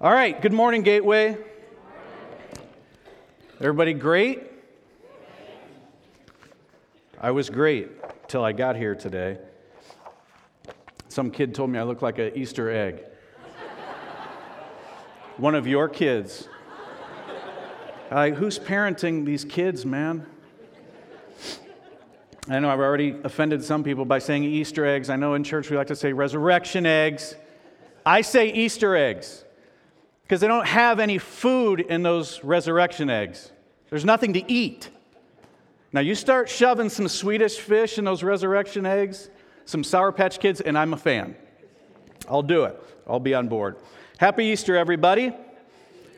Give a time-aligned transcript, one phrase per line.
[0.00, 1.36] All right, good morning, Gateway.
[3.58, 4.44] Everybody great?
[7.20, 7.88] I was great
[8.28, 9.38] till I got here today.
[11.08, 13.02] Some kid told me I look like an Easter egg.
[15.36, 16.48] One of your kids.
[18.10, 20.24] Who's parenting these kids, man?
[22.48, 25.10] I know I've already offended some people by saying Easter eggs.
[25.10, 27.34] I know in church we like to say resurrection eggs.
[28.06, 29.44] I say Easter eggs
[30.28, 33.50] because they don't have any food in those resurrection eggs.
[33.88, 34.90] There's nothing to eat.
[35.90, 39.30] Now, you start shoving some Swedish fish in those resurrection eggs,
[39.64, 41.34] some Sour Patch Kids, and I'm a fan.
[42.28, 42.78] I'll do it.
[43.06, 43.76] I'll be on board.
[44.18, 45.32] Happy Easter, everybody.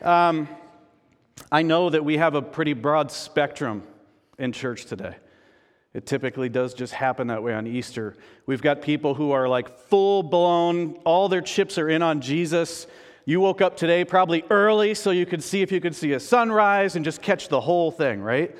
[0.01, 0.49] Um,
[1.49, 3.83] I know that we have a pretty broad spectrum
[4.37, 5.15] in church today.
[5.93, 8.17] It typically does just happen that way on Easter.
[8.45, 12.87] We've got people who are like full blown, all their chips are in on Jesus.
[13.25, 16.19] You woke up today probably early so you could see if you could see a
[16.19, 18.55] sunrise and just catch the whole thing, right?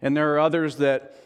[0.00, 1.16] And there are others that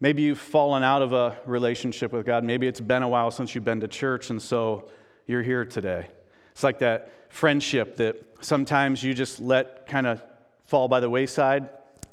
[0.00, 2.44] maybe you've fallen out of a relationship with God.
[2.44, 4.88] Maybe it's been a while since you've been to church, and so
[5.26, 6.06] you're here today.
[6.52, 10.22] It's like that friendship that sometimes you just let kind of
[10.66, 11.68] fall by the wayside,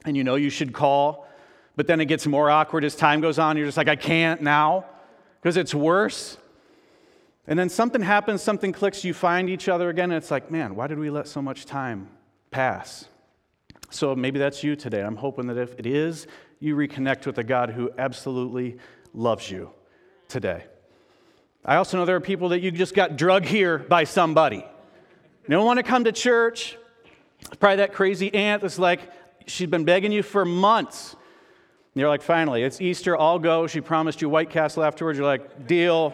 [0.06, 1.28] and you know you should call,
[1.76, 3.56] but then it gets more awkward as time goes on.
[3.56, 4.86] You're just like, I can't now
[5.42, 6.38] because it's worse.
[7.48, 10.76] And then something happens, something clicks, you find each other again, and it's like, man,
[10.76, 12.10] why did we let so much time
[12.52, 13.06] pass?
[13.90, 15.02] So maybe that's you today.
[15.02, 16.28] I'm hoping that if it is,
[16.60, 18.78] you reconnect with a God who absolutely
[19.14, 19.72] loves you
[20.28, 20.66] today.
[21.64, 24.58] I also know there are people that you just got drug here by somebody.
[24.58, 26.78] You don't want to come to church.
[27.60, 29.00] Probably that crazy aunt that's like,
[29.46, 31.14] she's been begging you for months.
[31.14, 33.68] And you're like, finally, it's Easter, I'll go.
[33.68, 35.18] She promised you White Castle afterwards.
[35.18, 36.14] You're like, deal.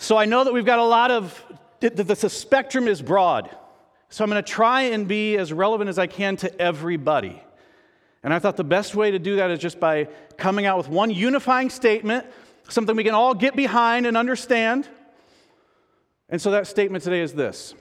[0.00, 1.44] So I know that we've got a lot of,
[1.80, 3.54] the, spectrum is broad.
[4.08, 7.42] So I'm going to try and be as relevant as I can to everybody.
[8.22, 10.88] And I thought the best way to do that is just by coming out with
[10.88, 12.24] one unifying statement,
[12.70, 14.88] something we can all get behind and understand.
[16.30, 17.74] And so that statement today is this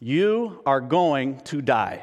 [0.00, 2.02] You are going to die.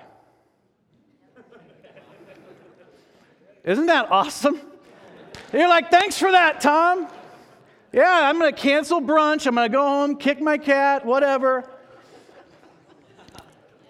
[3.63, 4.61] Isn't that awesome?
[5.51, 7.07] You're like, thanks for that, Tom.
[7.93, 9.45] Yeah, I'm going to cancel brunch.
[9.45, 11.69] I'm going to go home, kick my cat, whatever.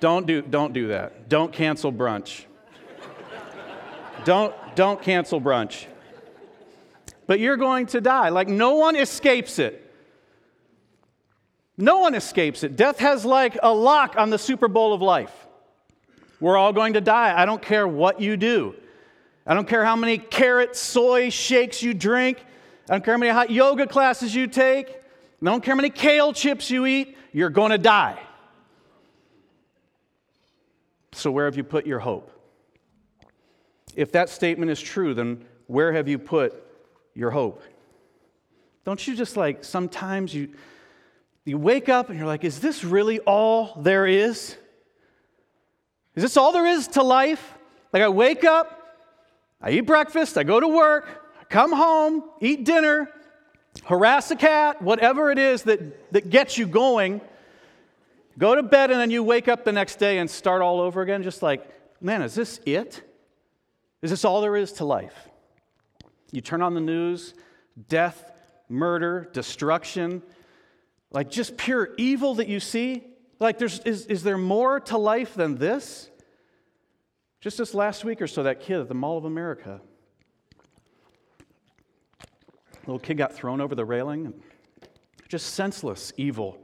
[0.02, 1.30] Don't do, don't do that.
[1.30, 2.44] Don't cancel brunch.
[4.26, 5.86] don't, don't cancel brunch.
[7.28, 8.28] But you're going to die.
[8.28, 9.80] Like, no one escapes it.
[11.78, 12.76] No one escapes it.
[12.76, 15.32] Death has like a lock on the Super Bowl of life.
[16.42, 17.42] We're all going to die.
[17.42, 18.76] I don't care what you do.
[19.48, 22.44] I don't care how many carrot soy shakes you drink.
[22.90, 24.90] I don't care how many hot yoga classes you take.
[24.90, 27.18] I don't care how many kale chips you eat.
[27.32, 28.20] You're going to die.
[31.14, 32.32] So, where have you put your hope?
[33.96, 36.54] If that statement is true, then where have you put
[37.14, 37.62] your hope?
[38.86, 40.50] Don't you just like sometimes you,
[41.46, 44.58] you wake up and you're like, is this really all there is?
[46.16, 47.54] Is this all there is to life?
[47.94, 48.98] Like, I wake up,
[49.62, 51.23] I eat breakfast, I go to work,
[51.54, 53.08] come home, eat dinner,
[53.84, 57.22] harass a cat, whatever it is that, that gets you going,
[58.40, 61.04] go to bed, and then you wake up the next day and start all over
[61.04, 61.64] again, just like,
[62.02, 63.04] man, is this it?
[64.02, 65.30] Is this all there is to life?
[66.32, 67.36] You turn on the news,
[67.88, 68.32] death,
[68.68, 70.24] murder, destruction,
[71.12, 73.04] like just pure evil that you see.
[73.40, 76.10] Like, there's, is, is there more to life than this?
[77.42, 79.82] Just this last week or so, that kid at the Mall of America
[82.86, 84.34] Little kid got thrown over the railing.
[85.30, 86.58] Just senseless evil.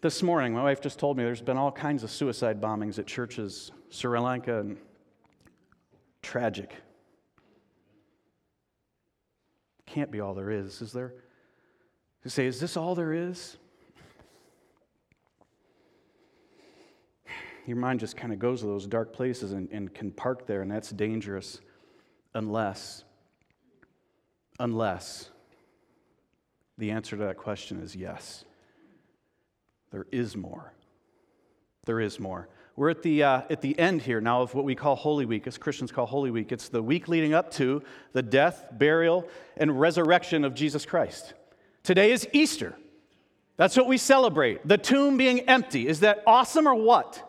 [0.00, 3.06] This morning, my wife just told me there's been all kinds of suicide bombings at
[3.06, 4.78] churches, Sri Lanka, and
[6.22, 6.74] tragic.
[9.84, 11.12] Can't be all there is, is there?
[12.24, 13.58] You say, is this all there is?
[17.66, 20.62] Your mind just kind of goes to those dark places and, and can park there,
[20.62, 21.60] and that's dangerous
[22.34, 23.04] unless
[24.62, 25.28] Unless
[26.78, 28.44] the answer to that question is yes.
[29.90, 30.72] There is more.
[31.84, 32.48] There is more.
[32.76, 35.48] We're at the, uh, at the end here now of what we call Holy Week,
[35.48, 36.52] as Christians call Holy Week.
[36.52, 37.82] It's the week leading up to
[38.12, 41.34] the death, burial, and resurrection of Jesus Christ.
[41.82, 42.76] Today is Easter.
[43.56, 44.66] That's what we celebrate.
[44.66, 45.88] The tomb being empty.
[45.88, 47.20] Is that awesome or what?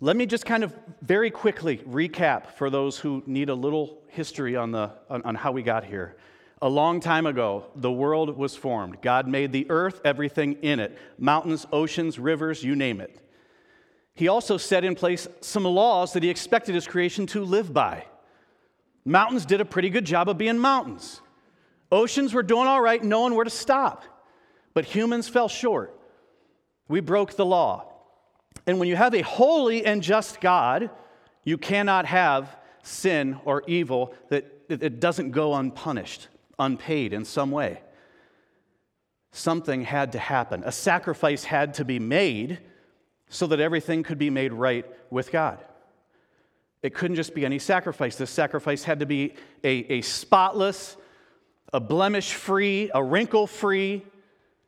[0.00, 4.56] Let me just kind of very quickly recap for those who need a little history
[4.56, 6.16] on, the, on, on how we got here.
[6.60, 9.02] A long time ago, the world was formed.
[9.02, 13.18] God made the earth, everything in it mountains, oceans, rivers, you name it.
[14.14, 18.04] He also set in place some laws that he expected his creation to live by.
[19.04, 21.20] Mountains did a pretty good job of being mountains.
[21.90, 24.04] Oceans were doing all right, knowing where to stop.
[24.74, 25.98] But humans fell short.
[26.88, 27.92] We broke the law.
[28.66, 30.90] And when you have a holy and just God,
[31.44, 37.80] you cannot have sin or evil that it doesn't go unpunished, unpaid in some way.
[39.30, 40.62] Something had to happen.
[40.64, 42.58] A sacrifice had to be made
[43.28, 45.58] so that everything could be made right with God.
[46.82, 48.16] It couldn't just be any sacrifice.
[48.16, 50.96] This sacrifice had to be a, a spotless,
[51.72, 54.04] a blemish free, a wrinkle free,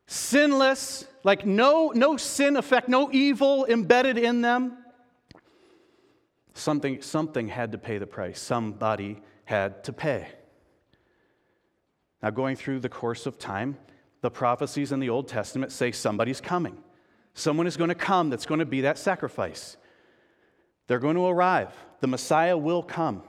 [0.06, 4.78] sinless, like no, no sin effect, no evil embedded in them.
[6.55, 8.41] Something, something had to pay the price.
[8.41, 10.29] Somebody had to pay.
[12.23, 13.77] Now, going through the course of time,
[14.23, 16.79] the prophecies in the Old Testament say somebody's coming.
[17.35, 19.77] Someone is going to come that's going to be that sacrifice.
[20.87, 21.75] They're going to arrive.
[22.01, 23.23] The Messiah will come.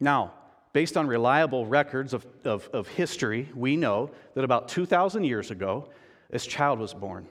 [0.00, 0.32] Now,
[0.72, 5.88] based on reliable records of, of, of history, we know that about 2,000 years ago,
[6.30, 7.28] this child was born.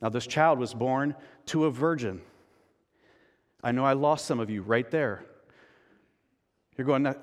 [0.00, 1.14] Now, this child was born
[1.46, 2.20] to a virgin.
[3.62, 5.24] I know I lost some of you right there.
[6.76, 7.14] You're going, I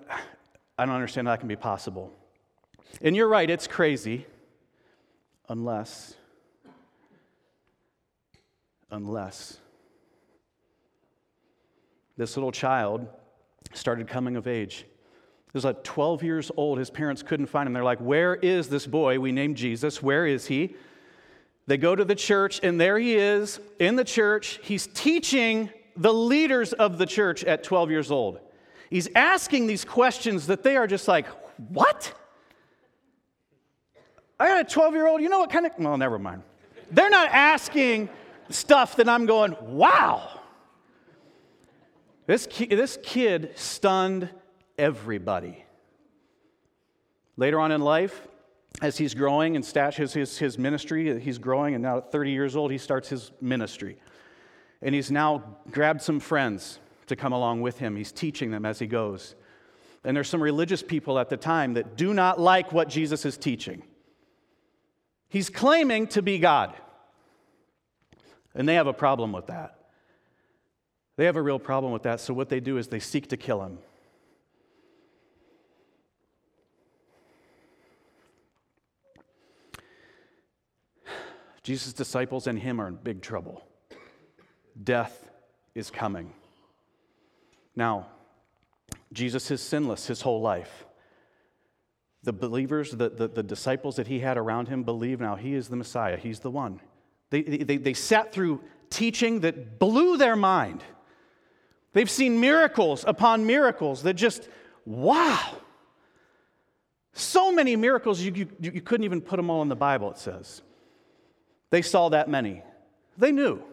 [0.85, 2.13] don't understand how that can be possible.
[3.01, 4.25] And you're right, it's crazy,
[5.47, 6.15] unless,
[8.89, 9.57] unless
[12.17, 13.07] this little child
[13.73, 14.85] started coming of age.
[15.45, 16.77] He was like 12 years old.
[16.77, 17.73] His parents couldn't find him.
[17.73, 20.01] They're like, Where is this boy we named Jesus?
[20.01, 20.75] Where is he?
[21.65, 24.59] They go to the church, and there he is in the church.
[24.63, 28.39] He's teaching the leaders of the church at 12 years old.
[28.89, 31.27] He's asking these questions that they are just like,
[31.69, 32.13] What?
[34.39, 36.41] I got a 12 year old, you know what kind of, well, never mind.
[36.89, 38.09] They're not asking
[38.49, 40.39] stuff that I'm going, Wow.
[42.25, 44.29] This, ki- this kid stunned
[44.77, 45.65] everybody.
[47.37, 48.27] Later on in life,
[48.81, 52.31] as he's growing and stash his, his, his ministry, he's growing, and now at 30
[52.31, 53.97] years old, he starts his ministry.
[54.81, 57.95] And he's now grabbed some friends to come along with him.
[57.95, 59.35] He's teaching them as he goes.
[60.03, 63.37] And there's some religious people at the time that do not like what Jesus is
[63.37, 63.83] teaching.
[65.27, 66.73] He's claiming to be God.
[68.55, 69.75] And they have a problem with that.
[71.17, 73.37] They have a real problem with that, so what they do is they seek to
[73.37, 73.79] kill him.
[81.63, 83.68] Jesus' disciples and him are in big trouble.
[84.81, 85.29] Death
[85.75, 86.33] is coming.
[87.75, 88.07] Now,
[89.13, 90.85] Jesus is sinless his whole life.
[92.23, 95.69] The believers, the, the, the, disciples that he had around him believe now he is
[95.69, 96.81] the Messiah, he's the one.
[97.29, 100.83] They, they, they sat through teaching that blew their mind.
[101.93, 104.49] They've seen miracles upon miracles that just,
[104.85, 105.57] wow.
[107.13, 110.17] So many miracles, you, you, you couldn't even put them all in the Bible, it
[110.17, 110.61] says.
[111.69, 112.63] They saw that many.
[113.17, 113.63] They knew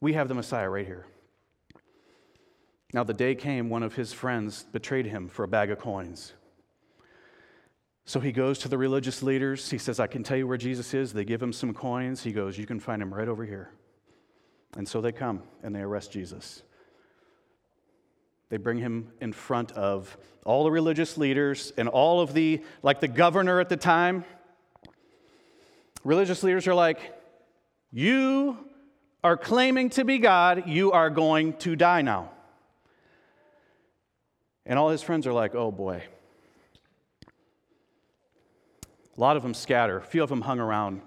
[0.00, 1.06] we have the Messiah right here.
[2.92, 6.32] Now, the day came, one of his friends betrayed him for a bag of coins.
[8.04, 9.68] So he goes to the religious leaders.
[9.68, 11.12] He says, I can tell you where Jesus is.
[11.12, 12.22] They give him some coins.
[12.22, 13.70] He goes, You can find him right over here.
[14.76, 16.62] And so they come and they arrest Jesus.
[18.48, 23.00] They bring him in front of all the religious leaders and all of the, like
[23.00, 24.24] the governor at the time.
[26.04, 27.00] Religious leaders are like,
[27.90, 28.56] You
[29.22, 32.30] are claiming to be God, you are going to die now.
[34.64, 36.02] And all his friends are like, oh boy.
[39.16, 41.00] A lot of them scatter, a few of them hung around.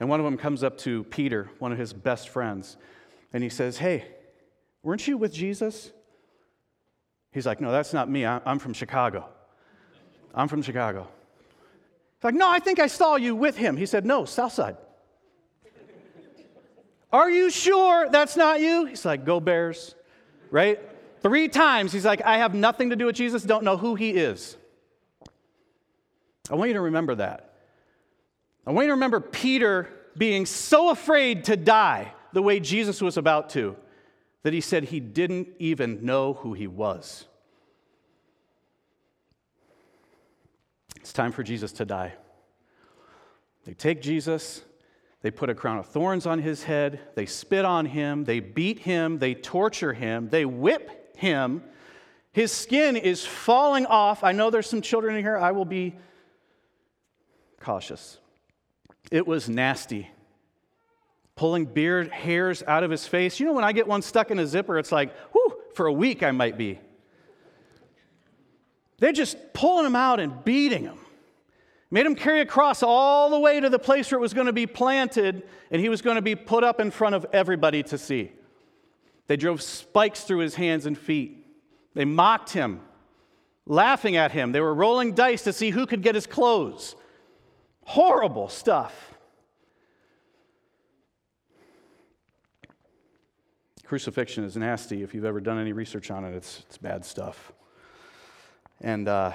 [0.00, 2.76] And one of them comes up to Peter, one of his best friends,
[3.32, 4.04] and he says, Hey,
[4.82, 5.90] weren't you with Jesus?
[7.32, 8.26] He's like, No, that's not me.
[8.26, 9.28] I'm from Chicago.
[10.34, 11.08] I'm from Chicago.
[12.18, 13.76] He's like, No, I think I saw you with him.
[13.76, 14.76] He said, No, Southside.
[17.12, 18.86] Are you sure that's not you?
[18.86, 19.94] He's like, Go Bears,
[20.50, 20.80] right?
[21.20, 24.10] Three times he's like, I have nothing to do with Jesus, don't know who he
[24.10, 24.56] is.
[26.50, 27.52] I want you to remember that.
[28.66, 33.16] I want you to remember Peter being so afraid to die the way Jesus was
[33.16, 33.76] about to
[34.42, 37.26] that he said he didn't even know who he was.
[41.00, 42.14] It's time for Jesus to die.
[43.64, 44.62] They take Jesus,
[45.22, 48.80] they put a crown of thorns on his head, they spit on him, they beat
[48.80, 51.62] him, they torture him, they whip him.
[52.32, 54.22] His skin is falling off.
[54.22, 55.38] I know there's some children in here.
[55.38, 55.96] I will be
[57.60, 58.18] cautious.
[59.10, 60.10] It was nasty.
[61.34, 63.40] Pulling beard hairs out of his face.
[63.40, 65.92] You know, when I get one stuck in a zipper, it's like, whew, for a
[65.92, 66.78] week I might be.
[68.98, 70.98] They're just pulling him out and beating him.
[71.90, 74.46] Made him carry a cross all the way to the place where it was going
[74.46, 77.82] to be planted, and he was going to be put up in front of everybody
[77.84, 78.32] to see.
[79.28, 81.46] They drove spikes through his hands and feet.
[81.94, 82.80] They mocked him,
[83.66, 84.52] laughing at him.
[84.52, 86.96] They were rolling dice to see who could get his clothes.
[87.84, 89.14] Horrible stuff.
[93.84, 95.04] Crucifixion is nasty.
[95.04, 97.52] If you've ever done any research on it, it's, it's bad stuff.
[98.80, 99.32] And uh,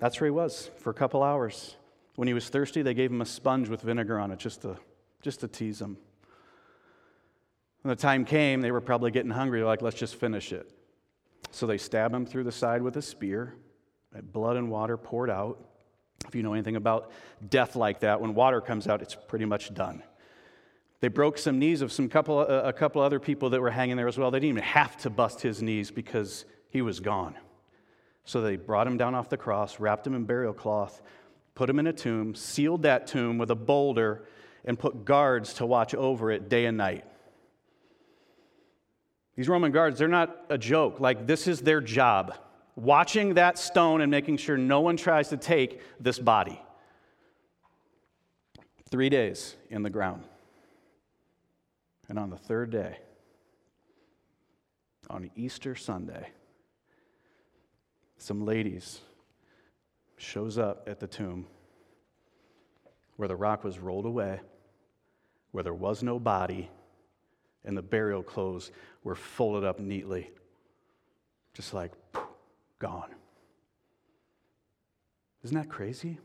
[0.00, 1.76] that's where he was for a couple hours.
[2.16, 4.76] When he was thirsty, they gave him a sponge with vinegar on it just to,
[5.22, 5.96] just to tease him.
[7.82, 10.70] When the time came, they were probably getting hungry, like, let's just finish it.
[11.50, 13.54] So they stab him through the side with a spear.
[14.32, 15.64] Blood and water poured out.
[16.26, 17.12] If you know anything about
[17.48, 20.02] death like that, when water comes out, it's pretty much done.
[21.00, 23.96] They broke some knees of some couple, uh, a couple other people that were hanging
[23.96, 24.32] there as well.
[24.32, 27.36] They didn't even have to bust his knees because he was gone.
[28.28, 31.00] So they brought him down off the cross, wrapped him in burial cloth,
[31.54, 34.26] put him in a tomb, sealed that tomb with a boulder,
[34.66, 37.06] and put guards to watch over it day and night.
[39.34, 41.00] These Roman guards, they're not a joke.
[41.00, 42.36] Like, this is their job
[42.76, 46.60] watching that stone and making sure no one tries to take this body.
[48.90, 50.24] Three days in the ground.
[52.10, 52.98] And on the third day,
[55.08, 56.28] on Easter Sunday,
[58.18, 59.00] some ladies
[60.16, 61.46] shows up at the tomb
[63.16, 64.40] where the rock was rolled away,
[65.52, 66.68] where there was no body,
[67.64, 68.70] and the burial clothes
[69.02, 70.30] were folded up neatly,
[71.54, 72.24] just like poof,
[72.78, 73.10] gone.
[75.44, 76.18] Isn't that crazy?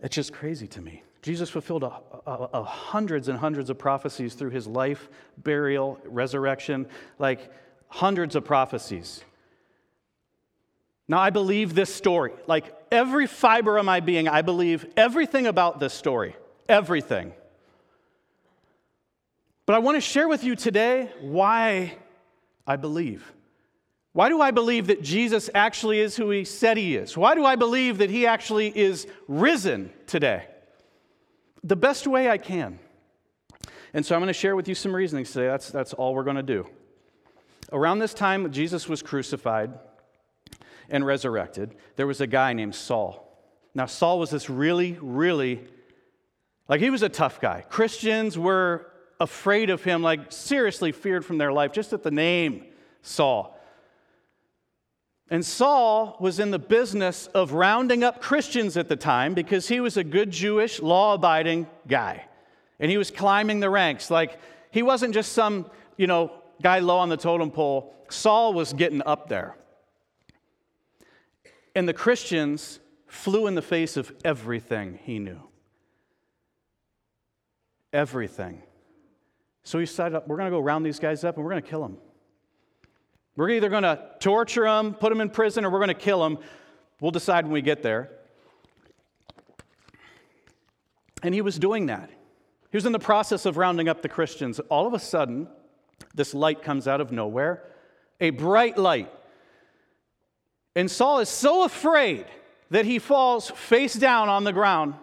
[0.00, 1.02] It's just crazy to me.
[1.22, 1.92] Jesus fulfilled a,
[2.26, 6.86] a, a hundreds and hundreds of prophecies through his life, burial, resurrection,
[7.18, 7.50] like
[7.88, 9.24] hundreds of prophecies.
[11.08, 12.32] Now, I believe this story.
[12.46, 16.34] Like every fiber of my being, I believe everything about this story.
[16.68, 17.32] Everything.
[19.66, 21.96] But I want to share with you today why
[22.66, 23.32] I believe.
[24.12, 27.16] Why do I believe that Jesus actually is who he said he is?
[27.16, 30.46] Why do I believe that he actually is risen today?
[31.62, 32.78] The best way I can.
[33.92, 35.46] And so I'm going to share with you some reasonings today.
[35.46, 36.66] That's, that's all we're going to do.
[37.72, 39.72] Around this time, Jesus was crucified
[40.88, 41.74] and resurrected.
[41.96, 43.22] There was a guy named Saul.
[43.74, 45.62] Now, Saul was this really, really,
[46.68, 47.64] like, he was a tough guy.
[47.68, 48.90] Christians were
[49.20, 52.64] afraid of him, like seriously feared from their life, just at the name
[53.02, 53.52] Saul.
[55.28, 59.80] And Saul was in the business of rounding up Christians at the time because he
[59.80, 62.24] was a good Jewish, law abiding guy.
[62.78, 64.10] And he was climbing the ranks.
[64.10, 64.38] Like,
[64.70, 66.30] he wasn't just some, you know,
[66.62, 67.92] guy low on the totem pole.
[68.08, 69.56] Saul was getting up there.
[71.76, 75.40] And the Christians flew in the face of everything he knew.
[77.92, 78.62] Everything.
[79.62, 81.68] So he decided, we're going to go round these guys up and we're going to
[81.68, 81.98] kill them.
[83.36, 86.22] We're either going to torture them, put them in prison, or we're going to kill
[86.22, 86.38] them.
[86.98, 88.10] We'll decide when we get there.
[91.22, 92.08] And he was doing that.
[92.70, 94.60] He was in the process of rounding up the Christians.
[94.70, 95.46] All of a sudden,
[96.14, 97.64] this light comes out of nowhere
[98.18, 99.12] a bright light.
[100.76, 102.26] And Saul is so afraid
[102.70, 104.94] that he falls face down on the ground.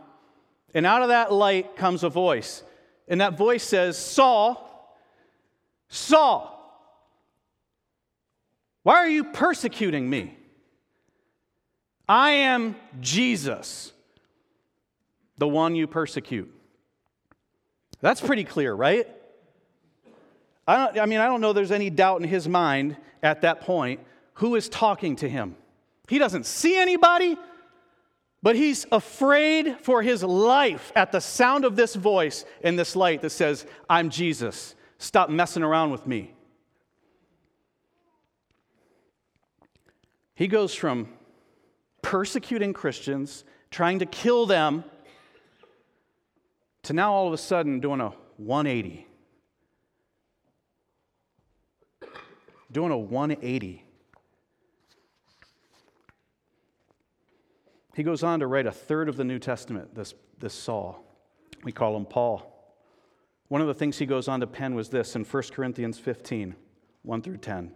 [0.74, 2.64] And out of that light comes a voice
[3.08, 4.98] and that voice says, Saul,
[5.90, 6.50] Saul,
[8.84, 10.38] why are you persecuting me?
[12.08, 13.94] I am Jesus,
[15.38, 16.54] the one you persecute.
[18.02, 19.08] That's pretty clear, right?
[20.68, 23.62] I, don't, I mean, I don't know there's any doubt in his mind at that
[23.62, 24.02] point
[24.36, 25.56] who is talking to him.
[26.08, 27.38] He doesn't see anybody,
[28.42, 33.22] but he's afraid for his life at the sound of this voice in this light
[33.22, 34.76] that says, I'm Jesus.
[34.98, 36.34] Stop messing around with me.
[40.36, 41.08] He goes from
[42.02, 44.84] persecuting Christians, trying to kill them,
[46.84, 49.08] to now all of a sudden doing a 180.
[52.72, 53.83] Doing a 180.
[57.96, 61.04] He goes on to write a third of the New Testament, this, this Saul.
[61.64, 62.50] We call him Paul.
[63.50, 66.56] One of the things he goes on to pen was this in 1 Corinthians 15,
[67.04, 67.72] 1 through 10.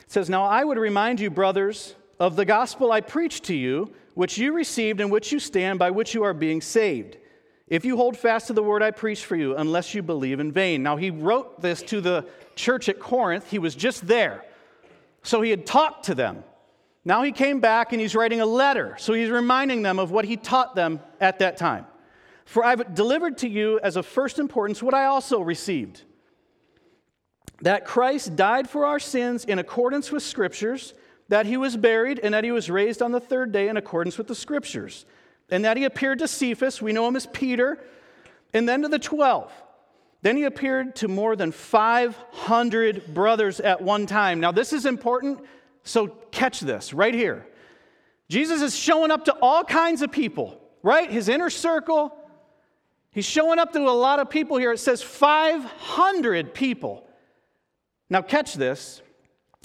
[0.00, 3.92] It says, Now I would remind you, brothers, of the gospel I preached to you,
[4.14, 7.18] which you received, in which you stand, by which you are being saved.
[7.68, 10.52] If you hold fast to the word I preached for you, unless you believe in
[10.52, 10.82] vain.
[10.82, 13.50] Now, he wrote this to the church at Corinth.
[13.50, 14.44] He was just there.
[15.24, 16.44] So he had talked to them.
[17.06, 18.96] Now he came back and he's writing a letter.
[18.98, 21.86] So he's reminding them of what he taught them at that time.
[22.44, 26.02] For I've delivered to you as of first importance what I also received
[27.62, 30.92] that Christ died for our sins in accordance with Scriptures,
[31.28, 34.18] that he was buried, and that he was raised on the third day in accordance
[34.18, 35.06] with the Scriptures,
[35.48, 37.82] and that he appeared to Cephas, we know him as Peter,
[38.52, 39.50] and then to the 12.
[40.20, 44.38] Then he appeared to more than 500 brothers at one time.
[44.38, 45.40] Now, this is important,
[45.86, 47.46] so catch this right here.
[48.28, 51.10] Jesus is showing up to all kinds of people, right?
[51.10, 52.14] His inner circle.
[53.12, 54.72] He's showing up to a lot of people here.
[54.72, 57.08] It says 500 people.
[58.10, 59.00] Now, catch this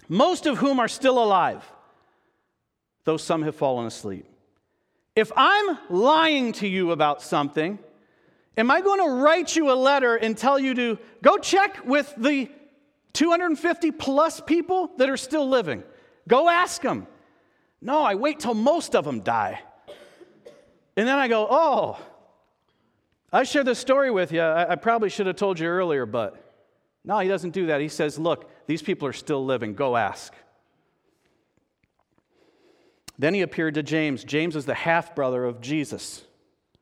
[0.08, 1.66] most of whom are still alive,
[3.04, 4.26] though some have fallen asleep.
[5.16, 7.80] If I'm lying to you about something,
[8.58, 12.14] am I going to write you a letter and tell you to go check with
[12.18, 12.50] the
[13.14, 15.84] 250 plus people that are still living?
[16.28, 17.08] Go ask them.
[17.82, 19.62] No, I wait till most of them die.
[20.96, 22.00] And then I go, oh,
[23.34, 24.42] I shared this story with you.
[24.42, 26.52] I, I probably should have told you earlier, but
[27.04, 27.82] no, he doesn't do that.
[27.82, 29.74] He says, Look, these people are still living.
[29.74, 30.34] Go ask.
[33.18, 34.24] Then he appeared to James.
[34.24, 36.24] James is the half brother of Jesus.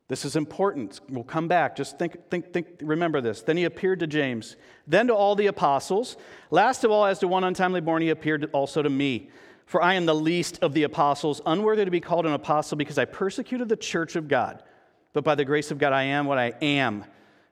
[0.09, 0.99] This is important.
[1.07, 1.75] We'll come back.
[1.75, 3.43] Just think, think, think, remember this.
[3.43, 4.55] Then he appeared to James,
[4.87, 6.17] then to all the apostles.
[6.49, 9.29] Last of all, as to one untimely born, he appeared also to me.
[9.67, 12.97] For I am the least of the apostles, unworthy to be called an apostle because
[12.97, 14.63] I persecuted the church of God.
[15.13, 17.05] But by the grace of God, I am what I am,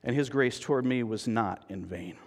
[0.04, 2.18] and his grace toward me was not in vain.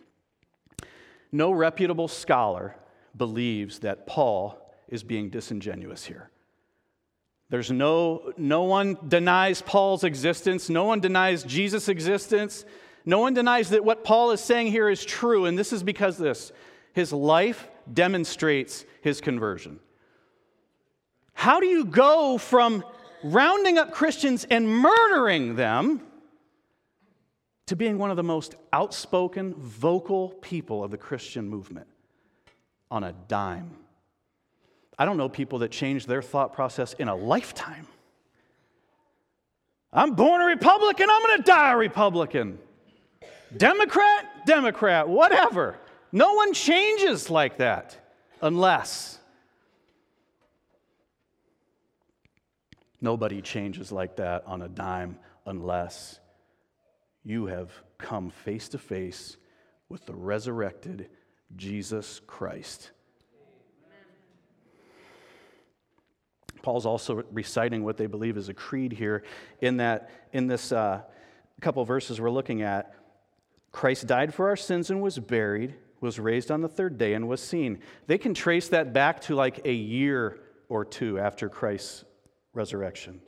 [1.32, 2.76] No reputable scholar
[3.16, 6.30] believes that Paul is being disingenuous here.
[7.50, 10.70] There's no, no one denies Paul's existence.
[10.70, 12.64] No one denies Jesus' existence.
[13.04, 15.46] No one denies that what Paul is saying here is true.
[15.46, 16.52] And this is because this
[16.92, 19.80] his life demonstrates his conversion.
[21.32, 22.84] How do you go from
[23.22, 26.02] rounding up Christians and murdering them
[27.70, 31.86] to being one of the most outspoken, vocal people of the Christian movement
[32.90, 33.76] on a dime.
[35.00, 37.86] I don't know people that change their thought process in a lifetime.
[39.94, 42.58] I'm born a Republican, I'm going to die a Republican.
[43.56, 45.78] Democrat, Democrat, whatever.
[46.12, 47.96] No one changes like that
[48.42, 49.18] unless
[53.00, 56.20] nobody changes like that on a dime unless
[57.24, 59.38] you have come face to face
[59.88, 61.08] with the resurrected
[61.56, 62.90] Jesus Christ.
[66.62, 69.22] Paul's also reciting what they believe is a creed here
[69.60, 71.02] in that in this uh,
[71.60, 72.94] couple verses we're looking at.
[73.72, 77.28] Christ died for our sins and was buried, was raised on the third day and
[77.28, 77.78] was seen.
[78.06, 82.04] They can trace that back to like a year or two after Christ's
[82.52, 83.20] resurrection.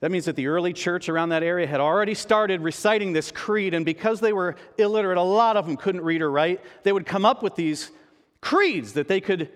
[0.00, 3.74] That means that the early church around that area had already started reciting this creed,
[3.74, 7.04] and because they were illiterate, a lot of them couldn't read or write, they would
[7.04, 7.90] come up with these
[8.40, 9.50] creeds that they could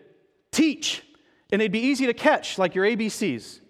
[0.50, 1.04] teach,
[1.52, 3.60] and they'd be easy to catch, like your ABCs.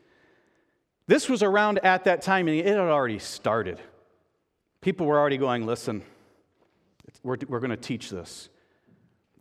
[1.07, 3.79] This was around at that time, and it had already started.
[4.81, 6.03] People were already going, listen,
[7.23, 8.49] we're, we're going to teach this.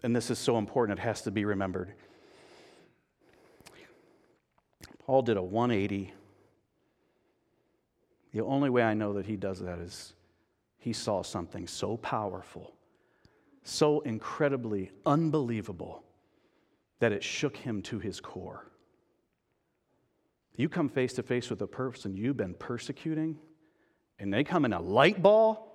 [0.03, 1.93] And this is so important, it has to be remembered.
[5.05, 6.13] Paul did a 180
[8.33, 10.13] the only way I know that he does that is
[10.77, 12.73] he saw something so powerful,
[13.63, 16.03] so incredibly unbelievable,
[17.01, 18.65] that it shook him to his core.
[20.55, 23.39] You come face to face with a person you've been persecuting,
[24.19, 25.67] and they come in a light ball.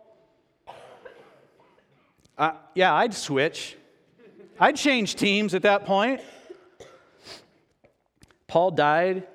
[2.38, 3.76] Uh, yeah, I'd switch.
[4.60, 6.20] I'd change teams at that point.
[8.46, 9.26] Paul died.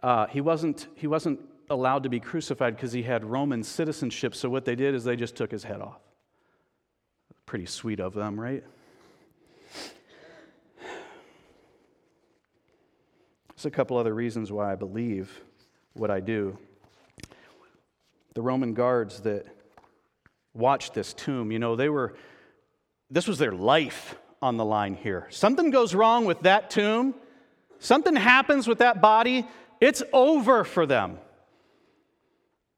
[0.00, 4.36] Uh, he, wasn't, he wasn't allowed to be crucified because he had Roman citizenship.
[4.36, 6.00] So what they did is they just took his head off.
[7.46, 8.62] Pretty sweet of them, right?
[13.62, 15.40] There's a couple other reasons why I believe
[15.92, 16.58] what I do.
[18.34, 19.46] The Roman guards that
[20.52, 22.14] watched this tomb, you know, they were,
[23.08, 25.28] this was their life on the line here.
[25.30, 27.14] Something goes wrong with that tomb,
[27.78, 29.46] something happens with that body,
[29.80, 31.18] it's over for them.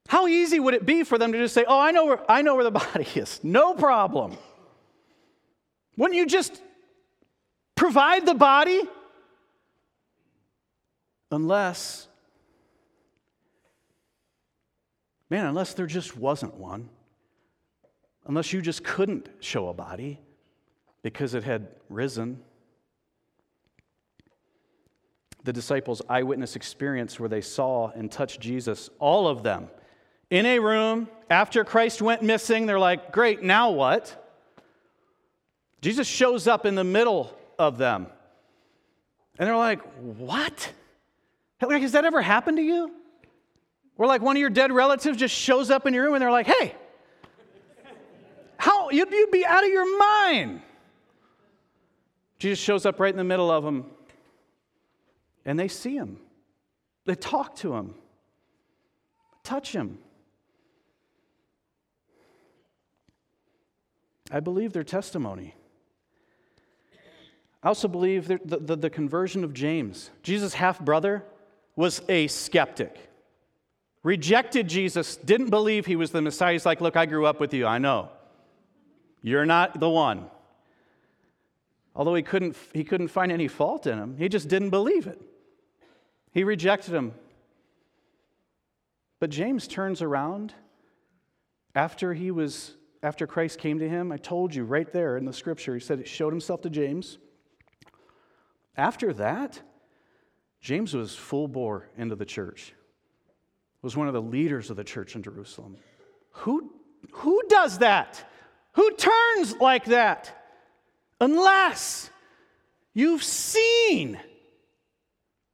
[0.08, 2.42] How easy would it be for them to just say, Oh, I know where, I
[2.42, 3.40] know where the body is?
[3.42, 4.36] No problem.
[5.96, 6.60] Wouldn't you just
[7.74, 8.82] provide the body?
[11.34, 12.06] Unless,
[15.28, 16.88] man, unless there just wasn't one.
[18.26, 20.20] Unless you just couldn't show a body
[21.02, 22.40] because it had risen.
[25.42, 29.70] The disciples' eyewitness experience where they saw and touched Jesus, all of them,
[30.30, 34.32] in a room after Christ went missing, they're like, great, now what?
[35.82, 38.06] Jesus shows up in the middle of them.
[39.36, 40.72] And they're like, what?
[41.62, 42.90] Like, has that ever happened to you?
[43.96, 46.30] Or like one of your dead relatives just shows up in your room and they're
[46.30, 46.74] like, hey,
[48.56, 50.62] how you'd, you'd be out of your mind.
[52.38, 53.86] Jesus shows up right in the middle of them,
[55.44, 56.18] and they see him.
[57.06, 57.94] They talk to him,
[59.42, 59.98] touch him.
[64.30, 65.54] I believe their testimony.
[67.62, 70.10] I also believe the, the, the conversion of James.
[70.22, 71.24] Jesus' half brother
[71.76, 72.96] was a skeptic,
[74.02, 76.52] rejected Jesus, didn't believe he was the Messiah.
[76.52, 78.10] He's like, Look, I grew up with you, I know.
[79.22, 80.26] You're not the one.
[81.96, 85.20] Although he couldn't, he couldn't find any fault in him, he just didn't believe it.
[86.32, 87.14] He rejected him.
[89.20, 90.52] But James turns around
[91.74, 94.10] after he was after Christ came to him.
[94.10, 97.18] I told you right there in the scripture, he said it showed himself to James.
[98.76, 99.60] After that,
[100.64, 102.72] James was full bore into the church.
[103.82, 105.76] Was one of the leaders of the church in Jerusalem.
[106.30, 106.72] Who,
[107.12, 108.26] who does that?
[108.72, 110.48] Who turns like that?
[111.20, 112.08] Unless
[112.94, 114.18] you've seen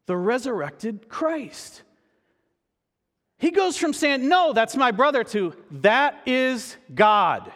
[0.07, 1.83] the resurrected Christ.
[3.37, 7.51] He goes from saying, No, that's my brother, to that is God.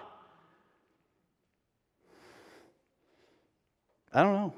[4.13, 4.55] I don't know.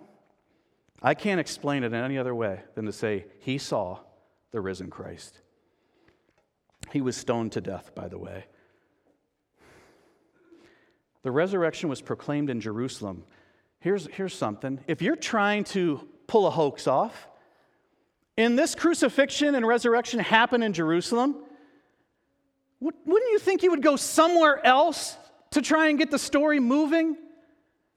[1.02, 3.98] I can't explain it in any other way than to say he saw
[4.50, 5.40] the risen Christ.
[6.90, 8.46] He was stoned to death, by the way.
[11.22, 13.24] The resurrection was proclaimed in Jerusalem.
[13.80, 14.80] Here's, here's something.
[14.86, 17.28] If you're trying to pull a hoax off,
[18.36, 21.36] in this crucifixion and resurrection happen in Jerusalem,
[22.80, 25.16] wouldn't you think you would go somewhere else
[25.52, 27.16] to try and get the story moving?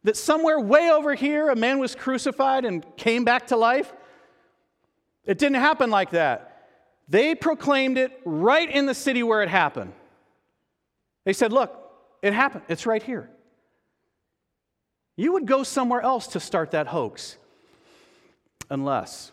[0.04, 3.92] That somewhere way over here, a man was crucified and came back to life?
[5.26, 6.68] It didn't happen like that.
[7.10, 9.94] They proclaimed it right in the city where it happened.
[11.26, 11.76] They said, Look,
[12.22, 12.64] it happened.
[12.70, 13.30] It's right here.
[15.16, 17.38] You would go somewhere else to start that hoax
[18.70, 19.32] unless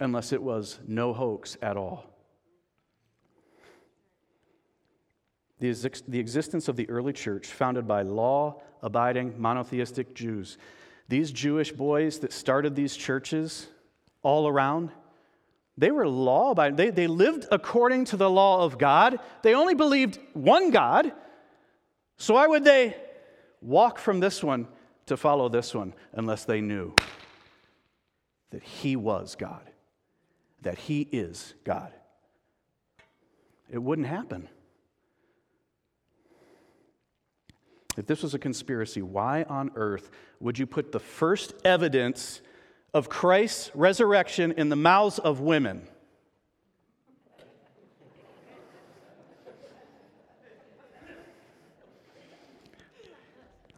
[0.00, 2.13] unless it was no hoax at all.
[5.72, 10.58] The, the existence of the early church, founded by law abiding monotheistic Jews.
[11.08, 13.68] These Jewish boys that started these churches
[14.22, 14.90] all around,
[15.78, 16.76] they were law abiding.
[16.76, 19.20] They, they lived according to the law of God.
[19.42, 21.12] They only believed one God.
[22.18, 22.94] So why would they
[23.62, 24.68] walk from this one
[25.06, 26.94] to follow this one unless they knew
[28.50, 29.70] that He was God,
[30.60, 31.92] that He is God?
[33.70, 34.48] It wouldn't happen.
[37.96, 42.40] If this was a conspiracy, why on earth would you put the first evidence
[42.94, 45.88] of Christ's resurrection in the mouths of women.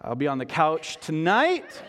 [0.03, 1.83] I'll be on the couch tonight.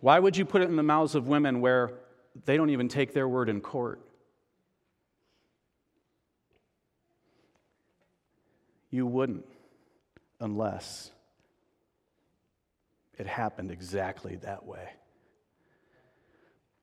[0.00, 1.92] Why would you put it in the mouths of women where
[2.46, 4.00] they don't even take their word in court?
[8.90, 9.46] You wouldn't
[10.40, 11.10] unless
[13.18, 14.88] it happened exactly that way.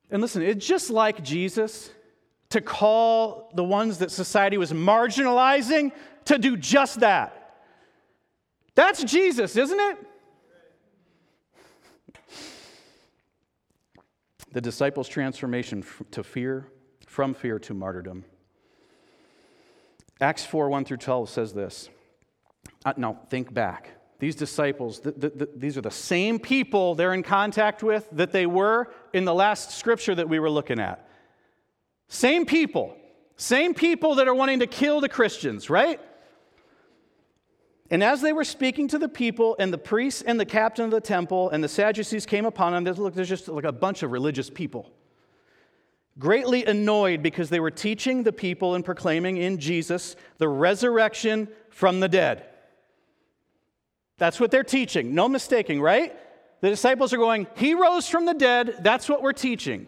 [0.10, 1.90] And listen, it's just like Jesus
[2.50, 5.92] to call the ones that society was marginalizing
[6.26, 7.64] to do just that.
[8.76, 9.98] That's Jesus, isn't it?
[14.54, 16.68] The disciples' transformation to fear,
[17.06, 18.24] from fear to martyrdom.
[20.22, 21.90] Acts 4 1 through 12 says this.
[22.86, 23.92] Uh, now, think back.
[24.20, 28.32] These disciples, th- th- th- these are the same people they're in contact with that
[28.32, 31.08] they were in the last scripture that we were looking at.
[32.08, 32.96] Same people.
[33.36, 36.00] Same people that are wanting to kill the Christians, right?
[37.90, 40.92] And as they were speaking to the people, and the priests and the captain of
[40.92, 44.04] the temple and the Sadducees came upon them, there's, look, there's just like a bunch
[44.04, 44.92] of religious people.
[46.20, 52.00] Greatly annoyed because they were teaching the people and proclaiming in Jesus the resurrection from
[52.00, 52.44] the dead.
[54.18, 55.14] That's what they're teaching.
[55.14, 56.12] No mistaking, right?
[56.62, 58.78] The disciples are going, He rose from the dead.
[58.80, 59.86] That's what we're teaching.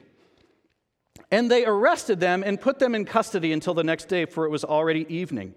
[1.31, 4.49] And they arrested them and put them in custody until the next day, for it
[4.49, 5.55] was already evening.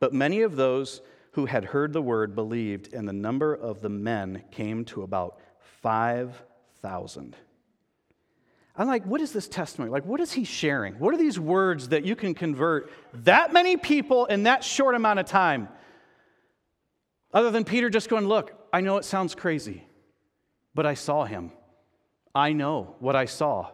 [0.00, 1.02] But many of those
[1.32, 5.38] who had heard the word believed, and the number of the men came to about
[5.82, 7.36] 5,000.
[8.76, 9.90] I'm like, what is this testimony?
[9.90, 10.94] Like, what is he sharing?
[10.94, 12.90] What are these words that you can convert
[13.24, 15.68] that many people in that short amount of time?
[17.32, 19.84] Other than Peter just going, Look, I know it sounds crazy,
[20.74, 21.52] but I saw him.
[22.34, 23.70] I know what I saw.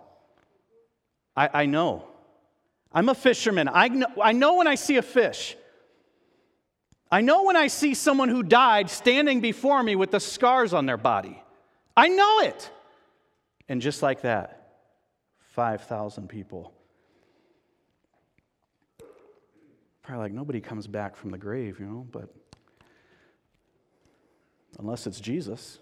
[1.37, 2.07] I, I know.
[2.93, 3.69] I'm a fisherman.
[3.73, 5.57] I know, I know when I see a fish.
[7.11, 10.87] I know when I see someone who died standing before me with the scars on
[10.87, 11.43] their body.
[11.97, 12.71] I know it.
[13.69, 14.56] And just like that,
[15.57, 16.71] 5,000 people.
[20.03, 22.29] Probably like nobody comes back from the grave, you know, but
[24.79, 25.79] unless it's Jesus.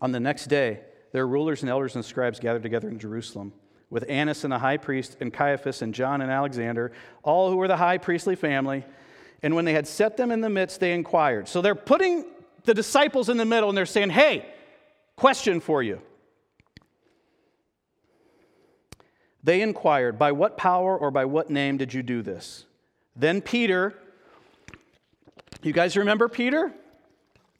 [0.00, 0.80] On the next day,
[1.12, 3.52] their rulers and elders and scribes gathered together in Jerusalem
[3.90, 7.68] with Annas and the high priest, and Caiaphas, and John and Alexander, all who were
[7.68, 8.86] the high priestly family.
[9.42, 11.46] And when they had set them in the midst, they inquired.
[11.46, 12.24] So they're putting
[12.64, 14.46] the disciples in the middle and they're saying, Hey,
[15.14, 16.00] question for you.
[19.48, 22.66] They inquired, By what power or by what name did you do this?
[23.16, 23.94] Then Peter,
[25.62, 26.70] you guys remember Peter?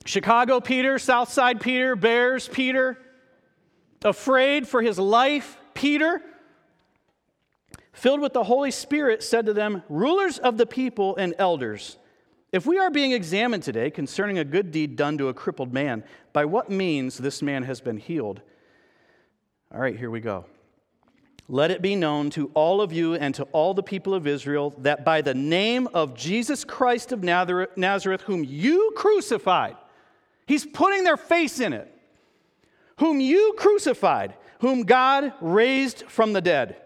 [0.05, 2.99] Chicago Peter, Southside Peter, Bears Peter,
[4.05, 6.21] afraid for his life, Peter,
[7.95, 11.97] filled with the Holy Spirit, said to them, Rulers of the people and elders,
[12.53, 16.05] if we are being examined today concerning a good deed done to a crippled man,
[16.35, 18.43] by what means this man has been healed?
[19.73, 20.45] All right, here we go.
[21.51, 24.75] Let it be known to all of you and to all the people of Israel
[24.79, 29.77] that by the name of Jesus Christ of Nazareth, whom you crucified,
[30.47, 31.91] he's putting their face in it,
[32.99, 36.77] whom you crucified, whom God raised from the dead.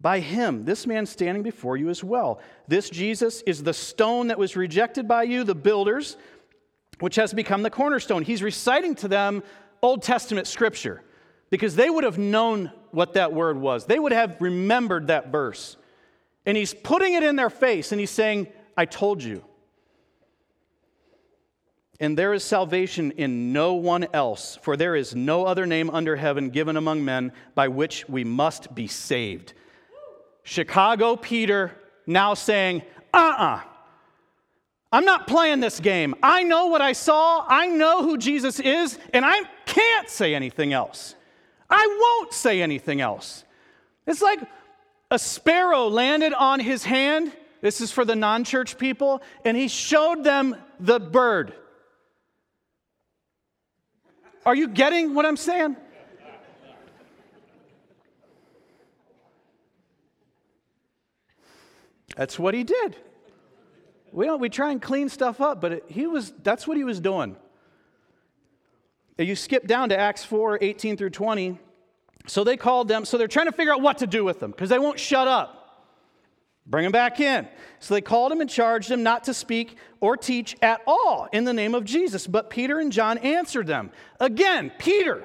[0.00, 2.40] By him, this man standing before you as well.
[2.66, 6.16] This Jesus is the stone that was rejected by you, the builders,
[6.98, 8.24] which has become the cornerstone.
[8.24, 9.44] He's reciting to them
[9.80, 11.02] Old Testament scripture
[11.50, 13.86] because they would have known what that word was.
[13.86, 15.76] They would have remembered that verse.
[16.46, 19.44] And he's putting it in their face and he's saying, I told you.
[22.00, 26.16] And there is salvation in no one else, for there is no other name under
[26.16, 29.52] heaven given among men by which we must be saved.
[30.42, 31.70] Chicago Peter
[32.06, 32.82] now saying,
[33.14, 33.44] uh uh-uh.
[33.44, 33.60] uh,
[34.90, 36.16] I'm not playing this game.
[36.22, 40.72] I know what I saw, I know who Jesus is, and I can't say anything
[40.72, 41.14] else.
[41.72, 43.44] I won't say anything else.
[44.06, 44.40] It's like
[45.10, 47.32] a sparrow landed on his hand.
[47.62, 51.54] This is for the non church people, and he showed them the bird.
[54.44, 55.76] Are you getting what I'm saying?
[62.16, 62.96] That's what he did.
[64.12, 66.84] We don't we try and clean stuff up, but it, he was that's what he
[66.84, 67.36] was doing.
[69.18, 71.58] You skip down to Acts 4 18 through 20.
[72.26, 74.52] So they called them, so they're trying to figure out what to do with them
[74.52, 75.62] because they won't shut up.
[76.66, 77.48] Bring them back in.
[77.80, 81.44] So they called him and charged him not to speak or teach at all in
[81.44, 82.26] the name of Jesus.
[82.26, 83.90] But Peter and John answered them.
[84.20, 85.24] Again, Peter,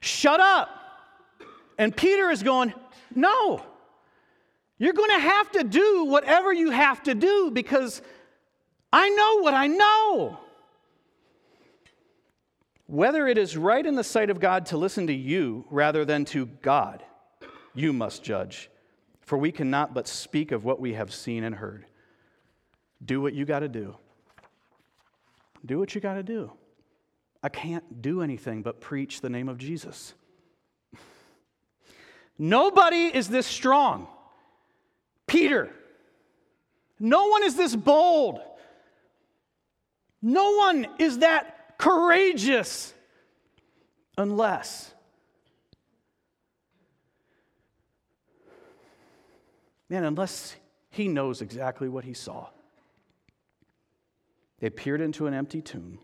[0.00, 0.70] shut up.
[1.76, 2.72] And Peter is going,
[3.14, 3.62] No,
[4.78, 8.00] you're going to have to do whatever you have to do because
[8.92, 10.38] I know what I know.
[12.92, 16.26] Whether it is right in the sight of God to listen to you rather than
[16.26, 17.02] to God,
[17.72, 18.68] you must judge.
[19.22, 21.86] For we cannot but speak of what we have seen and heard.
[23.02, 23.96] Do what you got to do.
[25.64, 26.52] Do what you got to do.
[27.42, 30.12] I can't do anything but preach the name of Jesus.
[32.38, 34.06] Nobody is this strong.
[35.26, 35.70] Peter.
[37.00, 38.38] No one is this bold.
[40.20, 42.94] No one is that courageous
[44.16, 44.94] unless
[49.88, 50.54] man unless
[50.90, 52.46] he knows exactly what he saw.
[54.60, 55.98] They peered into an empty tomb.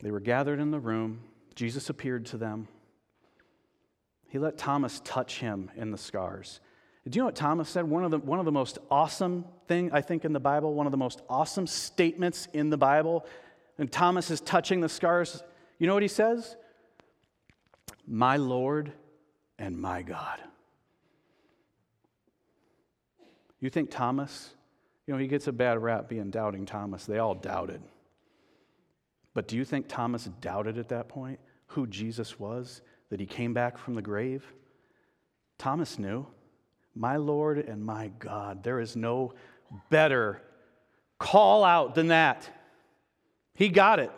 [0.00, 1.24] They were gathered in the room.
[1.54, 2.66] Jesus appeared to them.
[4.26, 6.60] He let thomas touch him in the scars
[7.08, 7.84] do you know what Thomas said?
[7.84, 10.86] One of the, one of the most awesome thing I think in the Bible, one
[10.86, 13.26] of the most awesome statements in the Bible,
[13.78, 15.42] and Thomas is touching the scars.
[15.78, 16.56] You know what he says?
[18.06, 18.92] My Lord
[19.58, 20.40] and my God.
[23.60, 24.54] You think Thomas
[25.06, 27.04] You know, he gets a bad rap being doubting Thomas.
[27.04, 27.82] They all doubted.
[29.34, 33.52] But do you think Thomas doubted at that point who Jesus was, that he came
[33.52, 34.44] back from the grave?
[35.58, 36.26] Thomas knew,
[36.94, 38.62] my Lord and my God.
[38.62, 39.34] There is no
[39.90, 40.42] better
[41.18, 42.48] call out than that.
[43.54, 44.10] He got it.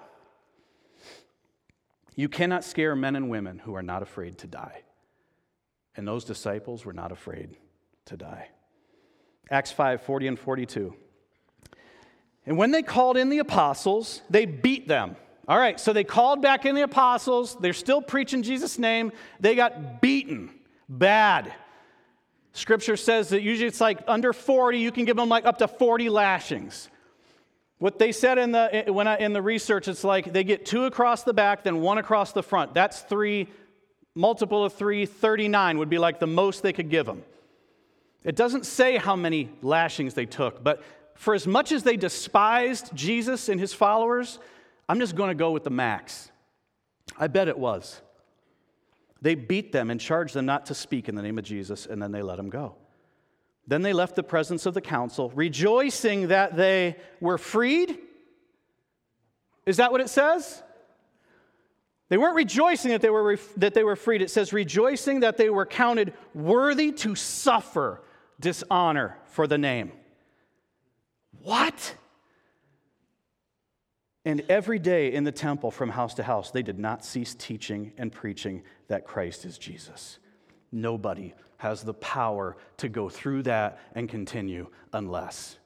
[2.15, 4.83] You cannot scare men and women who are not afraid to die.
[5.97, 7.57] And those disciples were not afraid
[8.07, 8.49] to die.
[9.51, 10.95] Acts 5 40 and 42.
[12.47, 15.17] And when they called in the apostles, they beat them.
[15.49, 17.57] All right, so they called back in the apostles.
[17.61, 19.13] They're still preaching Jesus' name.
[19.39, 20.51] They got beaten
[20.89, 21.53] bad.
[22.57, 25.69] Scripture says that usually it's like under 40, you can give them like up to
[25.69, 26.89] 40 lashings.
[27.77, 30.85] What they said in the, when I, in the research, it's like they get two
[30.85, 32.73] across the back, then one across the front.
[32.73, 33.49] That's three,
[34.15, 37.23] multiple of three, 39 would be like the most they could give them.
[38.25, 40.83] It doesn't say how many lashings they took, but
[41.15, 44.39] for as much as they despised Jesus and his followers,
[44.89, 46.31] I'm just going to go with the max.
[47.19, 48.01] I bet it was.
[49.23, 52.03] They beat them and charged them not to speak in the name of Jesus, and
[52.03, 52.75] then they let them go.
[53.67, 57.99] Then they left the presence of the council, rejoicing that they were freed.
[59.65, 60.63] Is that what it says?
[62.09, 64.23] They weren't rejoicing that they were, that they were freed.
[64.23, 68.03] It says, rejoicing that they were counted worthy to suffer
[68.39, 69.91] dishonor for the name.
[71.43, 71.97] What?
[74.27, 77.93] And every day in the temple from house to house, they did not cease teaching
[77.97, 80.19] and preaching that Christ is Jesus.
[80.73, 85.57] Nobody has the power to go through that and continue unless.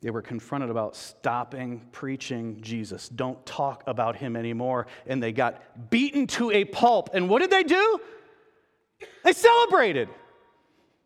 [0.00, 3.08] They were confronted about stopping preaching Jesus.
[3.08, 4.88] Don't talk about him anymore.
[5.06, 7.10] And they got beaten to a pulp.
[7.14, 8.00] And what did they do?
[9.22, 10.08] They celebrated.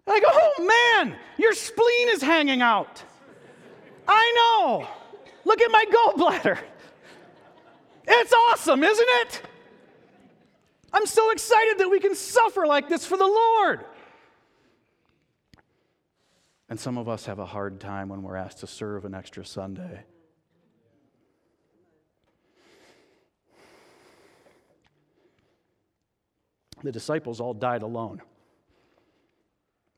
[0.07, 3.03] Like, oh man, your spleen is hanging out.
[4.07, 4.87] I know.
[5.45, 6.59] Look at my gallbladder.
[8.07, 9.43] It's awesome, isn't it?
[10.93, 13.85] I'm so excited that we can suffer like this for the Lord.
[16.69, 19.45] And some of us have a hard time when we're asked to serve an extra
[19.45, 20.05] Sunday.
[26.83, 28.23] The disciples all died alone.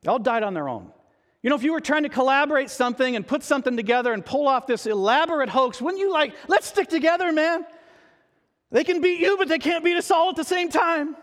[0.02, 0.92] They all died on their own.
[1.42, 4.48] You know, if you were trying to collaborate something and put something together and pull
[4.48, 7.64] off this elaborate hoax, wouldn't you like, let's stick together, man?
[8.70, 11.16] They can beat you, but they can't beat us all at the same time.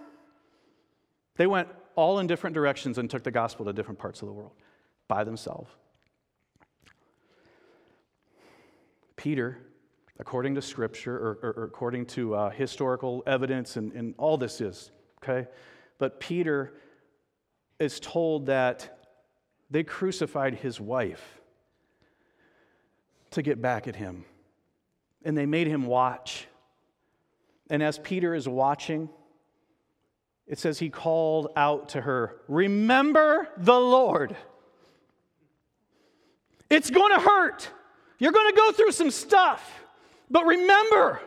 [1.36, 4.34] They went all in different directions and took the gospel to different parts of the
[4.34, 4.54] world
[5.08, 5.70] by themselves.
[9.16, 9.58] Peter,
[10.20, 14.62] according to scripture or, or, or according to uh, historical evidence, and, and all this
[14.62, 14.92] is,
[15.24, 15.48] okay?
[15.98, 16.74] But Peter
[17.80, 19.00] is told that
[19.70, 21.40] they crucified his wife
[23.32, 24.26] to get back at him.
[25.24, 26.48] And they made him watch.
[27.70, 29.10] And as Peter is watching,
[30.48, 34.36] it says he called out to her, Remember the Lord.
[36.70, 37.70] It's going to hurt.
[38.20, 39.84] You're going to go through some stuff.
[40.30, 41.20] But remember,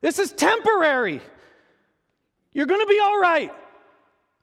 [0.00, 1.20] this is temporary.
[2.52, 3.52] You're going to be all right.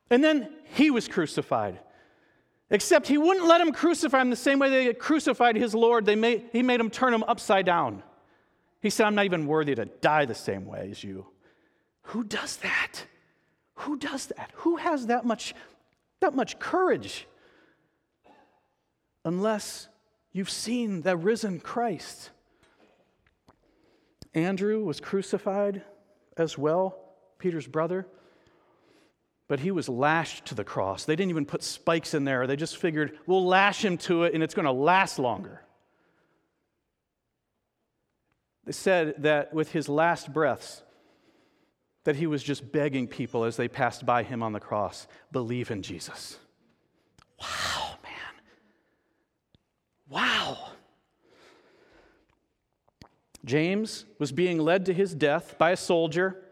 [0.09, 1.79] And then he was crucified.
[2.71, 6.05] Except he wouldn't let him crucify him the same way they crucified his Lord.
[6.05, 8.03] They made, he made him turn him upside down.
[8.81, 11.27] He said, I'm not even worthy to die the same way as you.
[12.03, 13.05] Who does that?
[13.75, 14.51] Who does that?
[14.55, 15.53] Who has that much,
[16.19, 17.27] that much courage?
[19.25, 19.87] Unless
[20.31, 22.29] you've seen the risen Christ.
[24.33, 25.81] Andrew was crucified
[26.37, 26.97] as well,
[27.39, 28.07] Peter's brother
[29.49, 31.05] but he was lashed to the cross.
[31.05, 32.45] They didn't even put spikes in there.
[32.45, 35.61] They just figured, we'll lash him to it and it's going to last longer.
[38.65, 40.83] They said that with his last breaths,
[42.03, 45.71] that he was just begging people as they passed by him on the cross, believe
[45.71, 46.37] in Jesus.
[47.41, 48.35] Wow, man.
[50.09, 50.57] Wow.
[53.43, 56.43] James was being led to his death by a soldier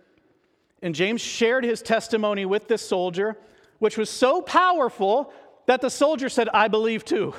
[0.81, 3.37] and James shared his testimony with this soldier,
[3.79, 5.33] which was so powerful
[5.65, 7.33] that the soldier said, I believe too.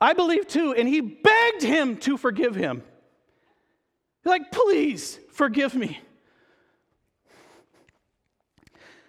[0.00, 0.74] I believe too.
[0.74, 2.82] And he begged him to forgive him.
[4.22, 6.00] He's Like, please forgive me.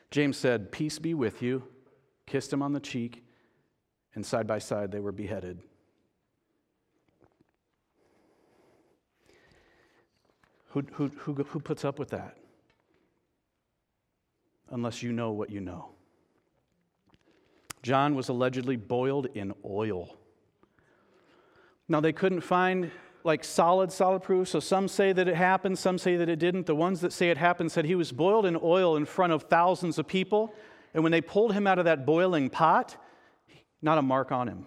[0.09, 1.63] James said, Peace be with you,
[2.25, 3.23] kissed him on the cheek,
[4.15, 5.61] and side by side they were beheaded.
[10.69, 12.37] Who, who, who, who puts up with that?
[14.69, 15.89] Unless you know what you know.
[17.83, 20.17] John was allegedly boiled in oil.
[21.87, 22.91] Now, they couldn't find
[23.23, 24.47] like solid, solid proof.
[24.47, 26.65] So some say that it happened, some say that it didn't.
[26.65, 29.43] The ones that say it happened said he was boiled in oil in front of
[29.43, 30.53] thousands of people.
[30.93, 32.97] And when they pulled him out of that boiling pot,
[33.81, 34.65] not a mark on him.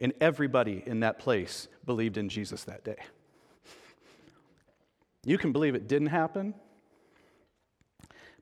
[0.00, 2.98] And everybody in that place believed in Jesus that day.
[5.28, 6.54] You can believe it didn't happen.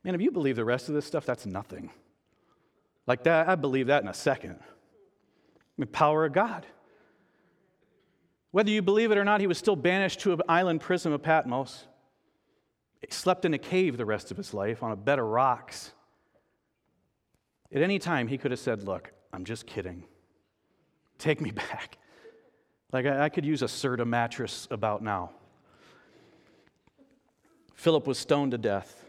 [0.04, 1.90] Man, if you believe the rest of this stuff, that's nothing.
[3.08, 4.60] Like that, I believe that in a second.
[5.78, 6.64] The power of God.
[8.52, 11.24] Whether you believe it or not, he was still banished to an island prison of
[11.24, 11.88] Patmos.
[13.00, 15.90] He slept in a cave the rest of his life on a bed of rocks.
[17.74, 20.04] At any time, he could have said, Look, I'm just kidding.
[21.18, 21.98] Take me back.
[22.92, 25.32] Like, I, could use a Serta mattress about now.
[27.86, 29.04] Philip was stoned to death.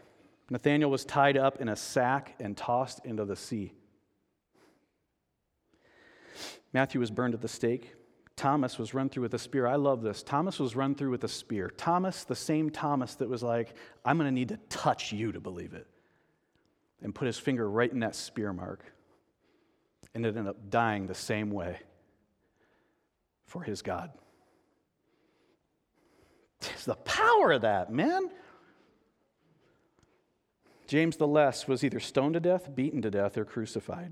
[0.50, 3.72] Nathanael was tied up in a sack and tossed into the sea.
[6.72, 7.96] Matthew was burned at the stake.
[8.36, 9.66] Thomas was run through with a spear.
[9.66, 10.22] I love this.
[10.22, 11.72] Thomas was run through with a spear.
[11.76, 13.74] Thomas, the same Thomas that was like,
[14.04, 15.88] I'm going to need to touch you to believe it,
[17.02, 18.84] and put his finger right in that spear mark,
[20.14, 21.80] and ended up dying the same way
[23.44, 24.12] for his God.
[26.74, 28.30] It's the power of that, man.
[30.88, 34.10] James the Less was either stoned to death, beaten to death, or crucified.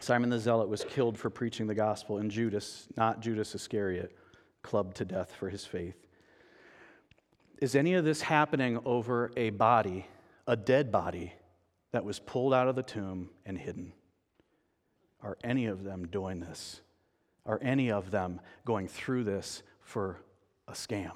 [0.00, 4.14] Simon the Zealot was killed for preaching the gospel, and Judas, not Judas Iscariot,
[4.62, 5.94] clubbed to death for his faith.
[7.60, 10.04] Is any of this happening over a body,
[10.48, 11.32] a dead body,
[11.92, 13.92] that was pulled out of the tomb and hidden?
[15.22, 16.80] Are any of them doing this?
[17.46, 20.18] Are any of them going through this for
[20.66, 21.12] a scam?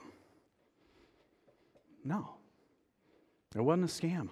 [2.05, 2.37] No,
[3.57, 4.29] it wasn't a scam.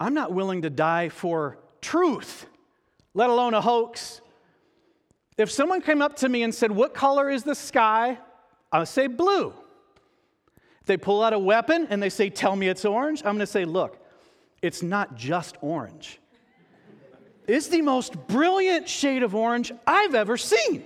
[0.00, 2.46] I'm not willing to die for truth
[3.18, 4.20] let alone a hoax.
[5.36, 8.16] If someone came up to me and said, What color is the sky?
[8.70, 9.52] I would say blue.
[10.80, 13.40] If they pull out a weapon and they say, Tell me it's orange, I'm going
[13.40, 13.98] to say, Look,
[14.62, 16.20] it's not just orange.
[17.48, 20.84] It's the most brilliant shade of orange I've ever seen.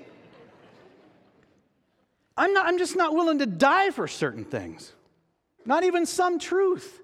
[2.35, 4.91] I'm, not, I'm just not willing to die for certain things,
[5.67, 7.02] not even some truth.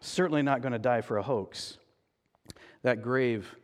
[0.00, 1.78] Certainly not going to die for a hoax.
[2.82, 3.56] That grave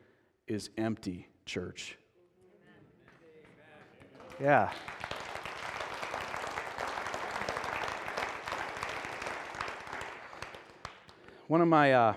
[0.46, 1.96] is empty, church.
[4.40, 4.70] Yeah.
[11.48, 12.14] One of my uh,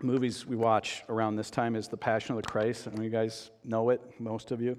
[0.00, 2.86] movies we watch around this time is The Passion of the Christ.
[2.86, 4.78] I know you guys know it, most of you.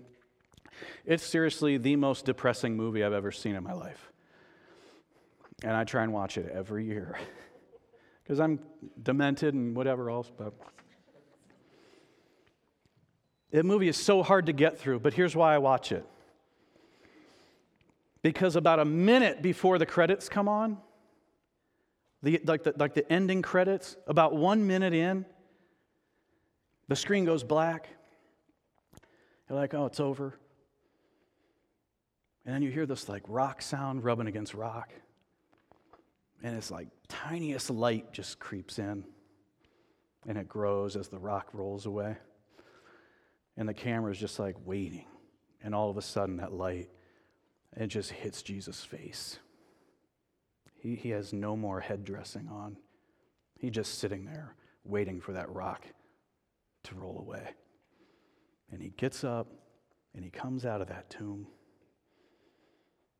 [1.05, 4.12] It's seriously the most depressing movie I've ever seen in my life.
[5.63, 7.17] And I try and watch it every year
[8.23, 8.59] because I'm
[9.01, 10.53] demented and whatever else, but
[13.51, 16.05] that movie is so hard to get through, but here's why I watch it.
[18.21, 20.77] Because about a minute before the credits come on,
[22.23, 25.25] the, like, the, like the ending credits, about one minute in,
[26.87, 27.89] the screen goes black.
[29.49, 30.37] You're like, oh, it's over.
[32.45, 34.91] And then you hear this like rock sound rubbing against rock.
[36.43, 39.05] And it's like tiniest light just creeps in.
[40.27, 42.17] And it grows as the rock rolls away.
[43.57, 45.05] And the camera is just like waiting.
[45.63, 46.89] And all of a sudden, that light,
[47.77, 49.39] it just hits Jesus' face.
[50.75, 52.77] He, he has no more head dressing on.
[53.57, 55.85] He's just sitting there waiting for that rock
[56.83, 57.47] to roll away.
[58.71, 59.47] And he gets up
[60.13, 61.47] and he comes out of that tomb.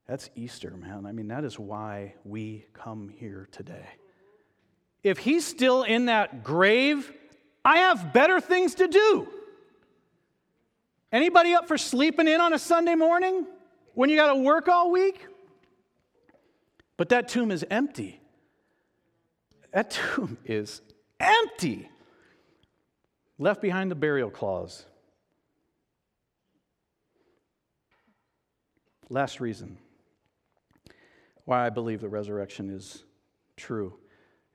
[0.08, 1.06] That's Easter, man.
[1.06, 3.88] I mean, that is why we come here today.
[5.02, 7.12] If he's still in that grave,
[7.64, 9.28] I have better things to do.
[11.12, 13.46] Anybody up for sleeping in on a Sunday morning
[13.94, 15.26] when you got to work all week?
[16.98, 18.20] But that tomb is empty.
[19.74, 20.82] That tomb is
[21.20, 21.90] empty.
[23.38, 24.86] Left behind the burial clause.
[29.10, 29.78] Last reason
[31.46, 33.04] why I believe the resurrection is
[33.58, 33.98] true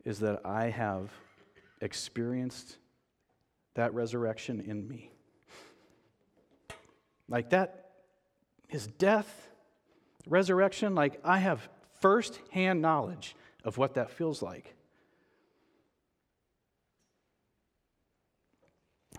[0.05, 1.11] is that I have
[1.80, 2.76] experienced
[3.74, 5.11] that resurrection in me.
[7.28, 7.91] Like that,
[8.68, 9.49] his death,
[10.26, 11.68] resurrection, like I have
[12.01, 14.74] first hand knowledge of what that feels like.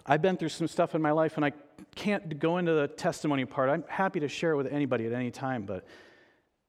[0.06, 1.52] I've been through some stuff in my life, and I
[1.96, 3.70] can't go into the testimony part.
[3.70, 5.86] I'm happy to share it with anybody at any time, but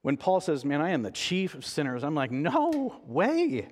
[0.03, 3.68] when Paul says, Man, I am the chief of sinners, I'm like, No way.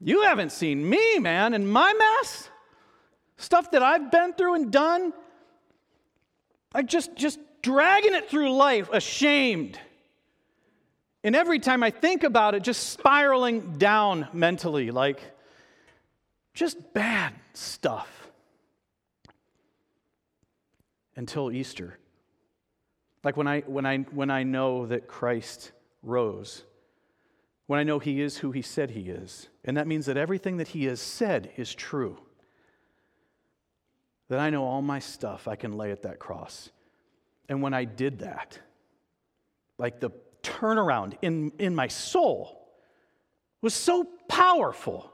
[0.00, 2.48] You haven't seen me, man, and my mess.
[3.36, 5.12] Stuff that I've been through and done.
[6.74, 9.78] Like just, just dragging it through life, ashamed.
[11.22, 15.20] And every time I think about it, just spiraling down mentally, like
[16.54, 18.08] just bad stuff.
[21.16, 21.98] Until Easter.
[23.22, 26.64] Like when I, when I, when I know that Christ rose,
[27.66, 30.56] when I know he is who he said he is, and that means that everything
[30.56, 32.18] that he has said is true,
[34.28, 36.70] that I know all my stuff I can lay at that cross.
[37.48, 38.58] And when I did that,
[39.76, 40.10] like the
[40.42, 42.68] turnaround in, in my soul
[43.60, 45.12] was so powerful.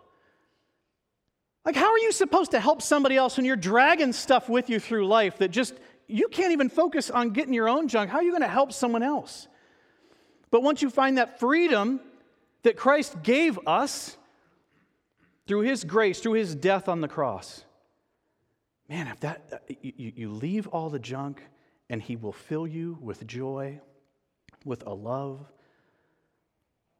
[1.64, 4.78] Like, how are you supposed to help somebody else when you're dragging stuff with you
[4.78, 5.74] through life that just
[6.08, 8.10] you can't even focus on getting your own junk.
[8.10, 9.48] How are you going to help someone else?
[10.50, 12.00] But once you find that freedom
[12.62, 14.16] that Christ gave us
[15.46, 17.64] through his grace, through his death on the cross,
[18.88, 21.42] man, if that uh, you, you leave all the junk
[21.88, 23.80] and he will fill you with joy,
[24.64, 25.44] with a love.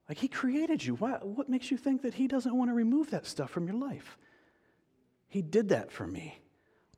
[0.09, 0.95] Like he created you.
[0.95, 3.77] Why, what makes you think that he doesn't want to remove that stuff from your
[3.77, 4.19] life?
[5.29, 6.41] He did that for me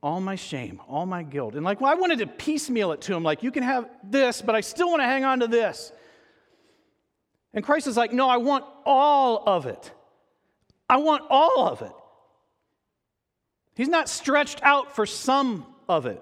[0.01, 1.55] all my shame, all my guilt.
[1.55, 4.41] And like, well, I wanted to piecemeal it to him, like, you can have this,
[4.41, 5.91] but I still want to hang on to this.
[7.53, 9.91] And Christ is like, no, I want all of it.
[10.89, 11.91] I want all of it.
[13.75, 16.21] He's not stretched out for some of it.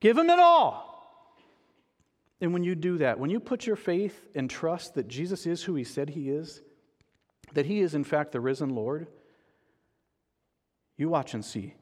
[0.00, 0.84] Give him it all.
[2.40, 5.62] And when you do that, when you put your faith and trust that Jesus is
[5.62, 6.60] who he said he is,
[7.54, 9.06] that he is in fact the risen Lord,
[10.96, 11.74] you watch and see.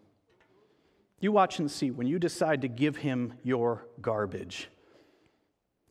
[1.23, 4.69] You watch and see when you decide to give him your garbage.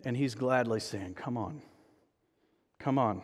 [0.03, 1.61] And he's gladly saying, Come on,
[2.79, 3.21] come on.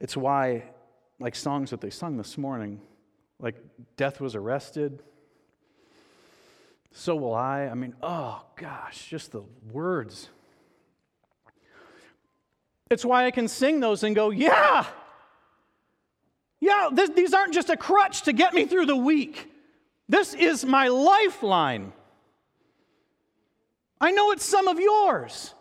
[0.00, 0.64] It's why,
[1.18, 2.82] like songs that they sung this morning,
[3.40, 3.56] like
[3.96, 5.02] death was arrested,
[6.92, 7.62] so will I.
[7.62, 10.28] I mean, oh gosh, just the words.
[12.90, 14.84] It's why I can sing those and go, yeah,
[16.60, 19.52] yeah, this, these aren't just a crutch to get me through the week.
[20.08, 21.92] This is my lifeline.
[24.00, 25.54] I know it's some of yours.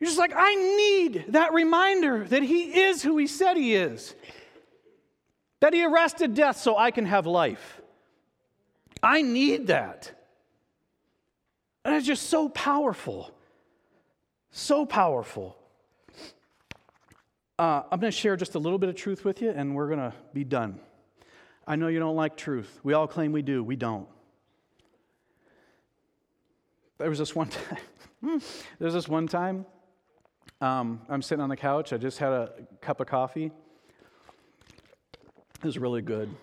[0.00, 4.14] You're just like, I need that reminder that He is who He said He is,
[5.60, 7.80] that He arrested death so I can have life.
[9.02, 10.12] I need that.
[11.84, 13.30] And it's just so powerful.
[14.50, 15.56] So powerful.
[17.58, 19.86] Uh, I'm going to share just a little bit of truth with you, and we're
[19.86, 20.80] going to be done.
[21.66, 22.80] I know you don't like truth.
[22.84, 23.64] We all claim we do.
[23.64, 24.06] We don't.
[26.98, 27.48] There was this one
[28.22, 28.40] time.
[28.78, 29.66] there was this one time.
[30.60, 31.92] Um, I'm sitting on the couch.
[31.92, 33.46] I just had a cup of coffee.
[35.58, 36.34] It was really good.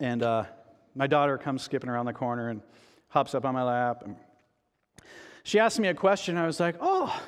[0.00, 0.44] And uh,
[0.94, 2.62] my daughter comes skipping around the corner and
[3.08, 4.02] hops up on my lap.
[4.04, 4.16] And
[5.44, 6.36] she asked me a question.
[6.36, 7.22] I was like, oh,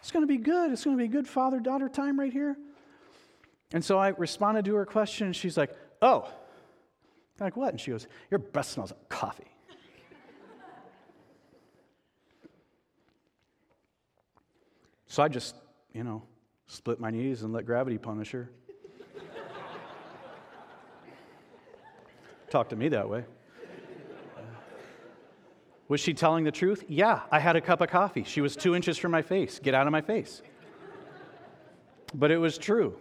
[0.00, 0.72] it's going to be good.
[0.72, 2.56] It's going to be good father daughter time right here.
[3.72, 5.26] And so I responded to her question.
[5.26, 5.70] And she's like,
[6.00, 6.28] Oh.
[7.40, 7.70] I'm like, what?
[7.70, 9.44] And she goes, Your breath smells like coffee.
[15.06, 15.54] so I just,
[15.92, 16.22] you know,
[16.66, 18.50] split my knees and let gravity punish her.
[22.50, 23.24] Talk to me that way.
[24.36, 24.40] Uh,
[25.88, 26.84] was she telling the truth?
[26.88, 28.24] Yeah, I had a cup of coffee.
[28.24, 29.58] She was two inches from my face.
[29.58, 30.40] Get out of my face.
[32.14, 32.98] But it was true.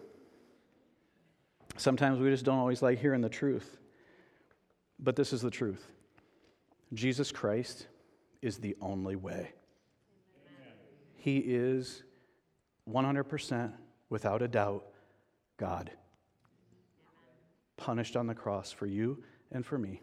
[1.78, 3.78] Sometimes we just don't always like hearing the truth.
[5.00, 5.86] But this is the truth
[6.94, 7.88] Jesus Christ
[8.42, 9.52] is the only way.
[11.16, 12.04] He is
[12.90, 13.74] 100%,
[14.10, 14.86] without a doubt,
[15.58, 15.92] God.
[17.76, 20.02] Punished on the cross for you and for me.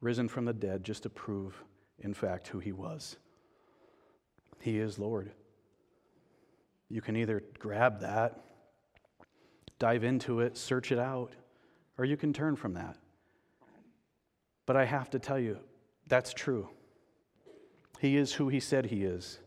[0.00, 1.62] Risen from the dead just to prove,
[1.98, 3.16] in fact, who he was.
[4.60, 5.32] He is Lord.
[6.88, 8.42] You can either grab that
[9.80, 11.32] dive into it, search it out,
[11.98, 12.96] or you can turn from that.
[14.66, 15.58] But I have to tell you,
[16.06, 16.68] that's true.
[17.98, 19.40] He is who he said he is.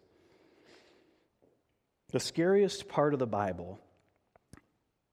[2.11, 3.79] The scariest part of the Bible,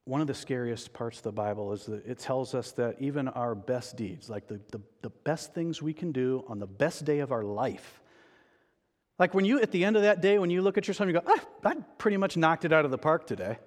[0.05, 3.29] one of the scariest parts of the Bible, is that it tells us that even
[3.29, 7.05] our best deeds, like the, the, the best things we can do on the best
[7.05, 8.03] day of our life,
[9.19, 11.15] like when you, at the end of that day, when you look at yourself, and
[11.15, 13.59] you go, ah, I pretty much knocked it out of the park today.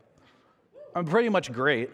[0.95, 1.89] I'm pretty much great.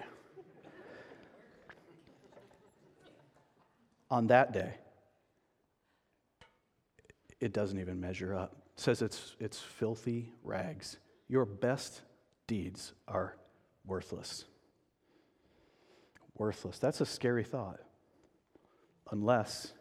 [4.12, 4.74] On that day,
[7.40, 8.56] it doesn't even measure up.
[8.76, 10.98] It says it's, it's filthy rags.
[11.28, 12.02] Your best
[12.48, 13.36] deeds are
[13.86, 14.46] worthless.
[16.38, 16.80] Worthless.
[16.80, 17.80] That's a scary thought.
[19.12, 19.74] Unless,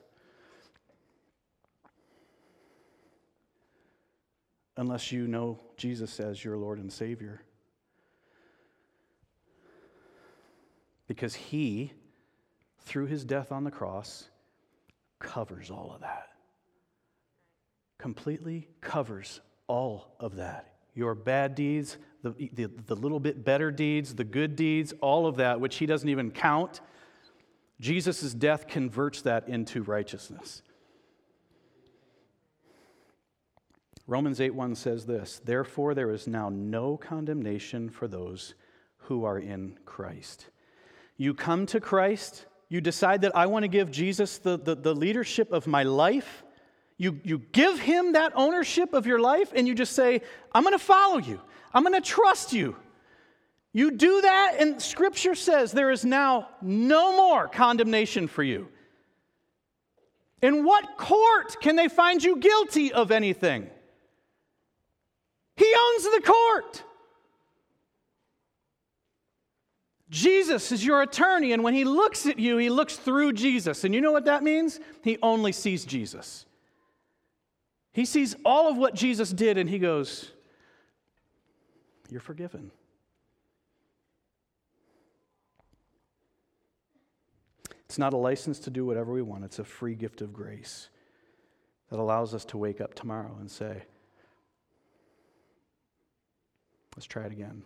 [4.76, 7.42] unless you know Jesus as your Lord and Savior.
[11.08, 11.92] Because He,
[12.80, 14.28] through His death on the cross,
[15.18, 16.28] covers all of that.
[17.98, 20.74] Completely covers all of that.
[20.94, 25.36] Your bad deeds, the, the, the, little bit better deeds, the good deeds, all of
[25.36, 26.80] that, which he doesn't even count.
[27.80, 30.62] Jesus' death converts that into righteousness.
[34.08, 38.54] Romans 8 1 says this Therefore, there is now no condemnation for those
[39.02, 40.48] who are in Christ.
[41.18, 44.94] You come to Christ, you decide that I want to give Jesus the, the, the
[44.94, 46.44] leadership of my life.
[46.96, 50.78] You, you give him that ownership of your life, and you just say, I'm going
[50.78, 51.40] to follow you,
[51.74, 52.76] I'm going to trust you.
[53.72, 58.68] You do that, and Scripture says there is now no more condemnation for you.
[60.40, 63.68] In what court can they find you guilty of anything?
[65.56, 66.84] He owns the court.
[70.10, 73.84] Jesus is your attorney, and when he looks at you, he looks through Jesus.
[73.84, 74.80] And you know what that means?
[75.02, 76.46] He only sees Jesus.
[77.92, 80.30] He sees all of what Jesus did, and he goes,
[82.08, 82.70] You're forgiven.
[87.84, 90.88] It's not a license to do whatever we want, it's a free gift of grace
[91.90, 93.82] that allows us to wake up tomorrow and say,
[96.96, 97.62] Let's try it again.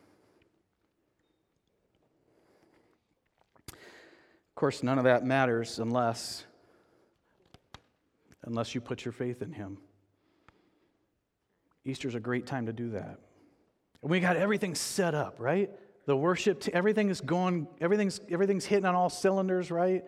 [4.62, 6.44] Course, none of that matters unless
[8.44, 9.76] unless you put your faith in him.
[11.84, 13.18] Easter's a great time to do that.
[14.02, 15.68] And we got everything set up, right?
[16.06, 20.04] The worship, t- everything is going, everything's, everything's hitting on all cylinders, right?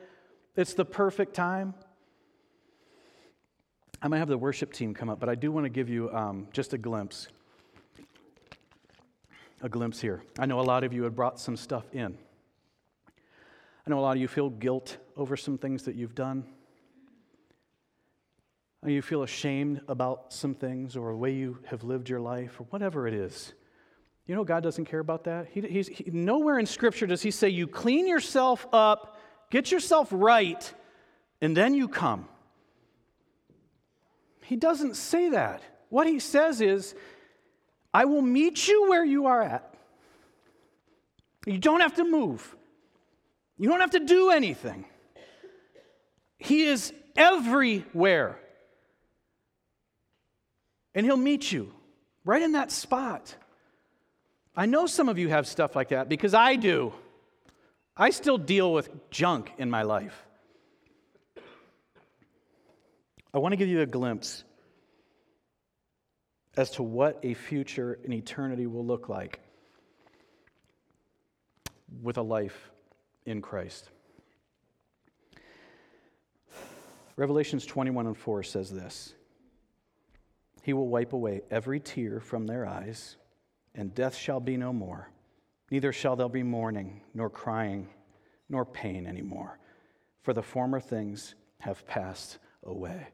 [0.54, 1.74] It's the perfect time.
[4.00, 6.12] I might have the worship team come up, but I do want to give you
[6.12, 7.26] um, just a glimpse.
[9.62, 10.22] A glimpse here.
[10.38, 12.16] I know a lot of you had brought some stuff in.
[13.86, 16.44] I know a lot of you feel guilt over some things that you've done
[18.92, 22.64] you feel ashamed about some things or the way you have lived your life or
[22.64, 23.54] whatever it is.
[24.26, 25.48] You know, God doesn't care about that.
[25.50, 29.18] He, he's, he, nowhere in Scripture does He say, you clean yourself up,
[29.50, 30.72] get yourself right,
[31.40, 32.28] and then you come.
[34.42, 35.62] He doesn't say that.
[35.88, 36.94] What He says is,
[37.92, 39.74] I will meet you where you are at.
[41.46, 42.56] You don't have to move,
[43.58, 44.84] you don't have to do anything.
[46.38, 48.38] He is everywhere
[50.94, 51.72] and He'll meet you
[52.24, 53.34] right in that spot.
[54.56, 56.92] I know some of you have stuff like that because I do.
[57.96, 60.24] I still deal with junk in my life.
[63.32, 64.44] I want to give you a glimpse
[66.56, 69.40] as to what a future in eternity will look like
[72.00, 72.70] with a life
[73.26, 73.90] in Christ.
[77.16, 79.14] Revelations 21 and 4 says this
[80.64, 83.18] he will wipe away every tear from their eyes,
[83.74, 85.10] and death shall be no more.
[85.70, 87.86] Neither shall there be mourning, nor crying,
[88.48, 89.58] nor pain anymore,
[90.22, 93.08] for the former things have passed away.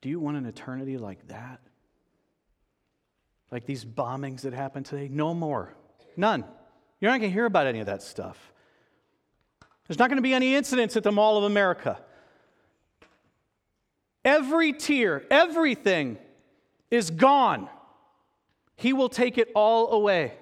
[0.00, 1.60] Do you want an eternity like that?
[3.50, 5.08] Like these bombings that happen today?
[5.08, 5.74] No more.
[6.16, 6.44] None.
[7.04, 8.50] You're not going to hear about any of that stuff.
[9.86, 12.00] There's not going to be any incidents at the Mall of America.
[14.24, 16.16] Every tear, everything
[16.90, 17.68] is gone.
[18.76, 20.32] He will take it all away,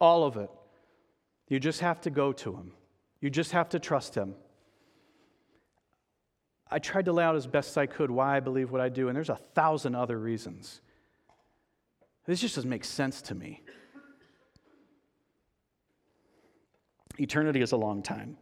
[0.00, 0.50] all of it.
[1.46, 2.72] You just have to go to Him,
[3.20, 4.34] you just have to trust Him.
[6.68, 9.06] I tried to lay out as best I could why I believe what I do,
[9.06, 10.80] and there's a thousand other reasons.
[12.26, 13.62] This just doesn't make sense to me.
[17.20, 18.38] Eternity is a long time.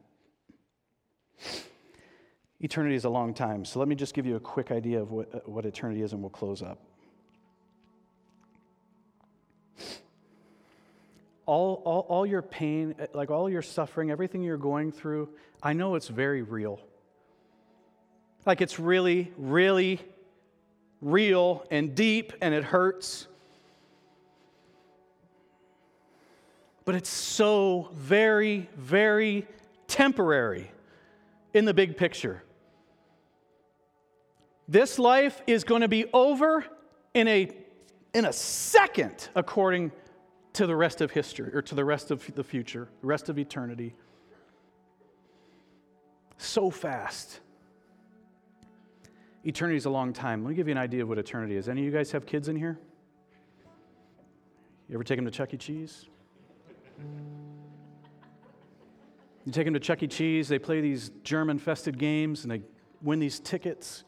[2.60, 3.64] Eternity is a long time.
[3.64, 6.20] So let me just give you a quick idea of what, what eternity is, and
[6.20, 6.78] we'll close up.
[11.44, 15.28] All, all, all your pain, like all your suffering, everything you're going through,
[15.62, 16.78] I know it's very real.
[18.46, 20.00] Like it's really, really
[21.00, 23.26] real and deep, and it hurts.
[26.88, 29.46] But it's so very, very
[29.88, 30.70] temporary
[31.52, 32.42] in the big picture.
[34.66, 36.64] This life is going to be over
[37.12, 37.54] in a,
[38.14, 39.92] in a second, according
[40.54, 43.38] to the rest of history or to the rest of the future, the rest of
[43.38, 43.94] eternity.
[46.38, 47.40] So fast.
[49.44, 50.42] Eternity is a long time.
[50.42, 51.68] Let me give you an idea of what eternity is.
[51.68, 52.78] Any of you guys have kids in here?
[54.88, 55.58] You ever take them to Chuck E.
[55.58, 56.06] Cheese?
[59.44, 60.06] You take them to Chuck E.
[60.06, 62.60] Cheese, they play these germ infested games, and they
[63.00, 64.04] win these tickets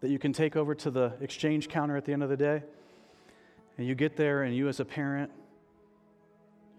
[0.00, 2.62] that you can take over to the exchange counter at the end of the day.
[3.78, 5.30] And you get there, and you, as a parent,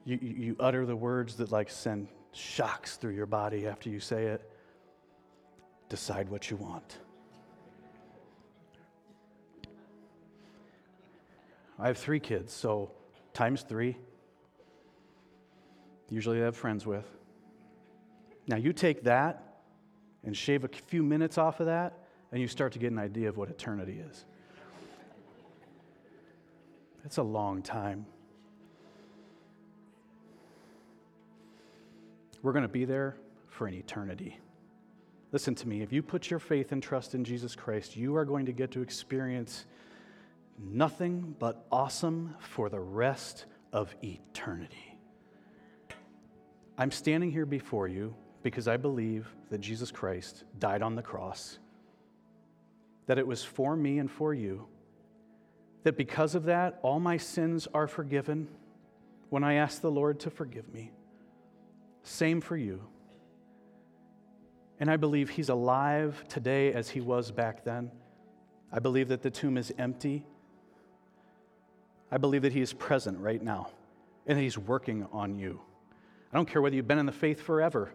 [0.05, 4.25] you, you utter the words that like send shocks through your body after you say
[4.25, 4.47] it.
[5.89, 6.97] Decide what you want.
[11.79, 12.91] I have three kids, so
[13.33, 13.97] times three.
[16.09, 17.05] Usually I have friends with.
[18.47, 19.61] Now you take that
[20.23, 21.97] and shave a few minutes off of that,
[22.31, 24.25] and you start to get an idea of what eternity is.
[27.05, 28.05] It's a long time.
[32.41, 33.15] We're going to be there
[33.47, 34.37] for an eternity.
[35.31, 35.81] Listen to me.
[35.81, 38.71] If you put your faith and trust in Jesus Christ, you are going to get
[38.71, 39.65] to experience
[40.59, 44.92] nothing but awesome for the rest of eternity.
[46.77, 51.59] I'm standing here before you because I believe that Jesus Christ died on the cross,
[53.05, 54.67] that it was for me and for you,
[55.83, 58.47] that because of that, all my sins are forgiven
[59.29, 60.91] when I ask the Lord to forgive me.
[62.03, 62.81] Same for you.
[64.79, 67.91] And I believe He's alive today as He was back then.
[68.71, 70.25] I believe that the tomb is empty.
[72.11, 73.69] I believe that He is present right now
[74.25, 75.61] and He's working on you.
[76.33, 77.93] I don't care whether you've been in the faith forever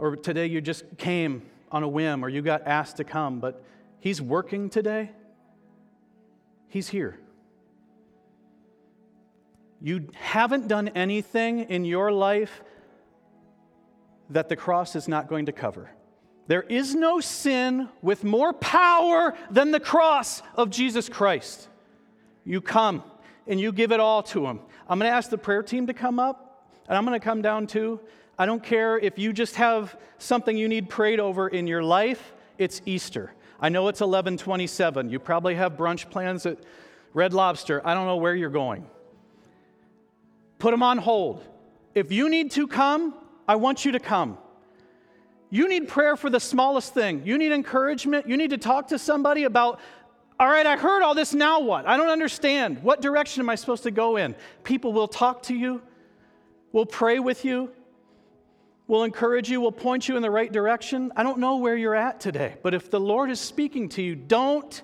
[0.00, 3.62] or today you just came on a whim or you got asked to come, but
[4.00, 5.10] He's working today.
[6.68, 7.20] He's here.
[9.82, 12.62] You haven't done anything in your life
[14.30, 15.90] that the cross is not going to cover.
[16.46, 21.68] There is no sin with more power than the cross of Jesus Christ.
[22.44, 23.02] You come
[23.46, 24.60] and you give it all to Him.
[24.88, 26.49] I'm going to ask the prayer team to come up,
[26.90, 28.00] and I'm going to come down too.
[28.36, 32.32] I don't care if you just have something you need prayed over in your life,
[32.58, 33.32] it's Easter.
[33.60, 35.08] I know it's 1127.
[35.08, 36.58] You probably have brunch plans at
[37.14, 37.80] Red Lobster.
[37.86, 38.84] I don't know where you're going.
[40.58, 41.44] Put them on hold.
[41.94, 43.14] If you need to come,
[43.46, 44.36] I want you to come.
[45.48, 47.22] You need prayer for the smallest thing.
[47.24, 48.28] You need encouragement.
[48.28, 49.78] You need to talk to somebody about,
[50.40, 51.86] all right, I heard all this, now what?
[51.86, 52.82] I don't understand.
[52.82, 54.34] What direction am I supposed to go in?
[54.64, 55.82] People will talk to you,
[56.72, 57.70] will pray with you,
[58.86, 61.12] We'll encourage you, We'll point you in the right direction.
[61.14, 64.16] I don't know where you're at today, but if the Lord is speaking to you,
[64.16, 64.82] don't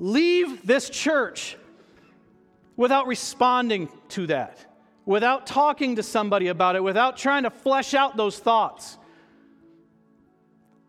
[0.00, 1.56] leave this church
[2.76, 4.66] without responding to that,
[5.04, 8.98] without talking to somebody about it, without trying to flesh out those thoughts.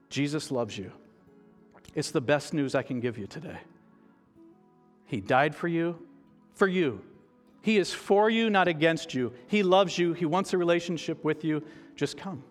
[0.09, 0.91] Jesus loves you.
[1.93, 3.59] It's the best news I can give you today.
[5.05, 5.99] He died for you,
[6.55, 7.01] for you.
[7.61, 9.33] He is for you, not against you.
[9.47, 10.13] He loves you.
[10.13, 11.63] He wants a relationship with you.
[11.95, 12.43] Just come.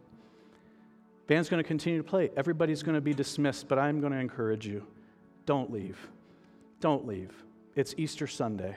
[1.26, 2.30] Band's going to continue to play.
[2.36, 4.86] Everybody's going to be dismissed, but I'm going to encourage you.
[5.46, 5.98] Don't leave.
[6.80, 7.32] Don't leave.
[7.74, 8.76] It's Easter Sunday.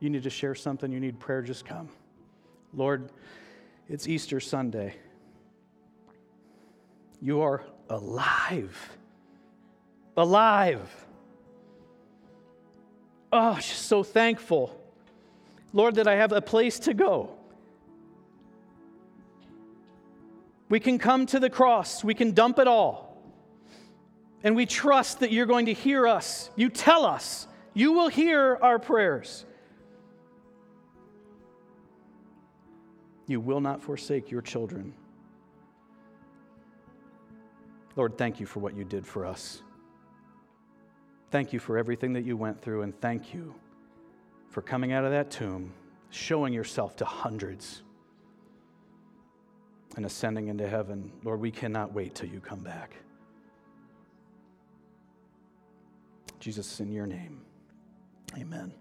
[0.00, 1.88] You need to share something, you need prayer, just come.
[2.72, 3.10] Lord,
[3.88, 4.94] it's Easter Sunday.
[7.20, 8.96] You are alive.
[10.16, 11.06] Alive.
[13.32, 14.74] Oh, just so thankful.
[15.72, 17.30] Lord, that I have a place to go.
[20.68, 23.06] We can come to the cross, we can dump it all.
[24.44, 26.50] And we trust that you're going to hear us.
[26.54, 29.44] You tell us, you will hear our prayers.
[33.26, 34.94] You will not forsake your children.
[37.96, 39.62] Lord, thank you for what you did for us.
[41.30, 43.54] Thank you for everything that you went through, and thank you
[44.48, 45.72] for coming out of that tomb,
[46.10, 47.82] showing yourself to hundreds
[49.96, 51.12] and ascending into heaven.
[51.24, 52.94] Lord, we cannot wait till you come back.
[56.40, 57.40] Jesus, in your name,
[58.38, 58.72] amen.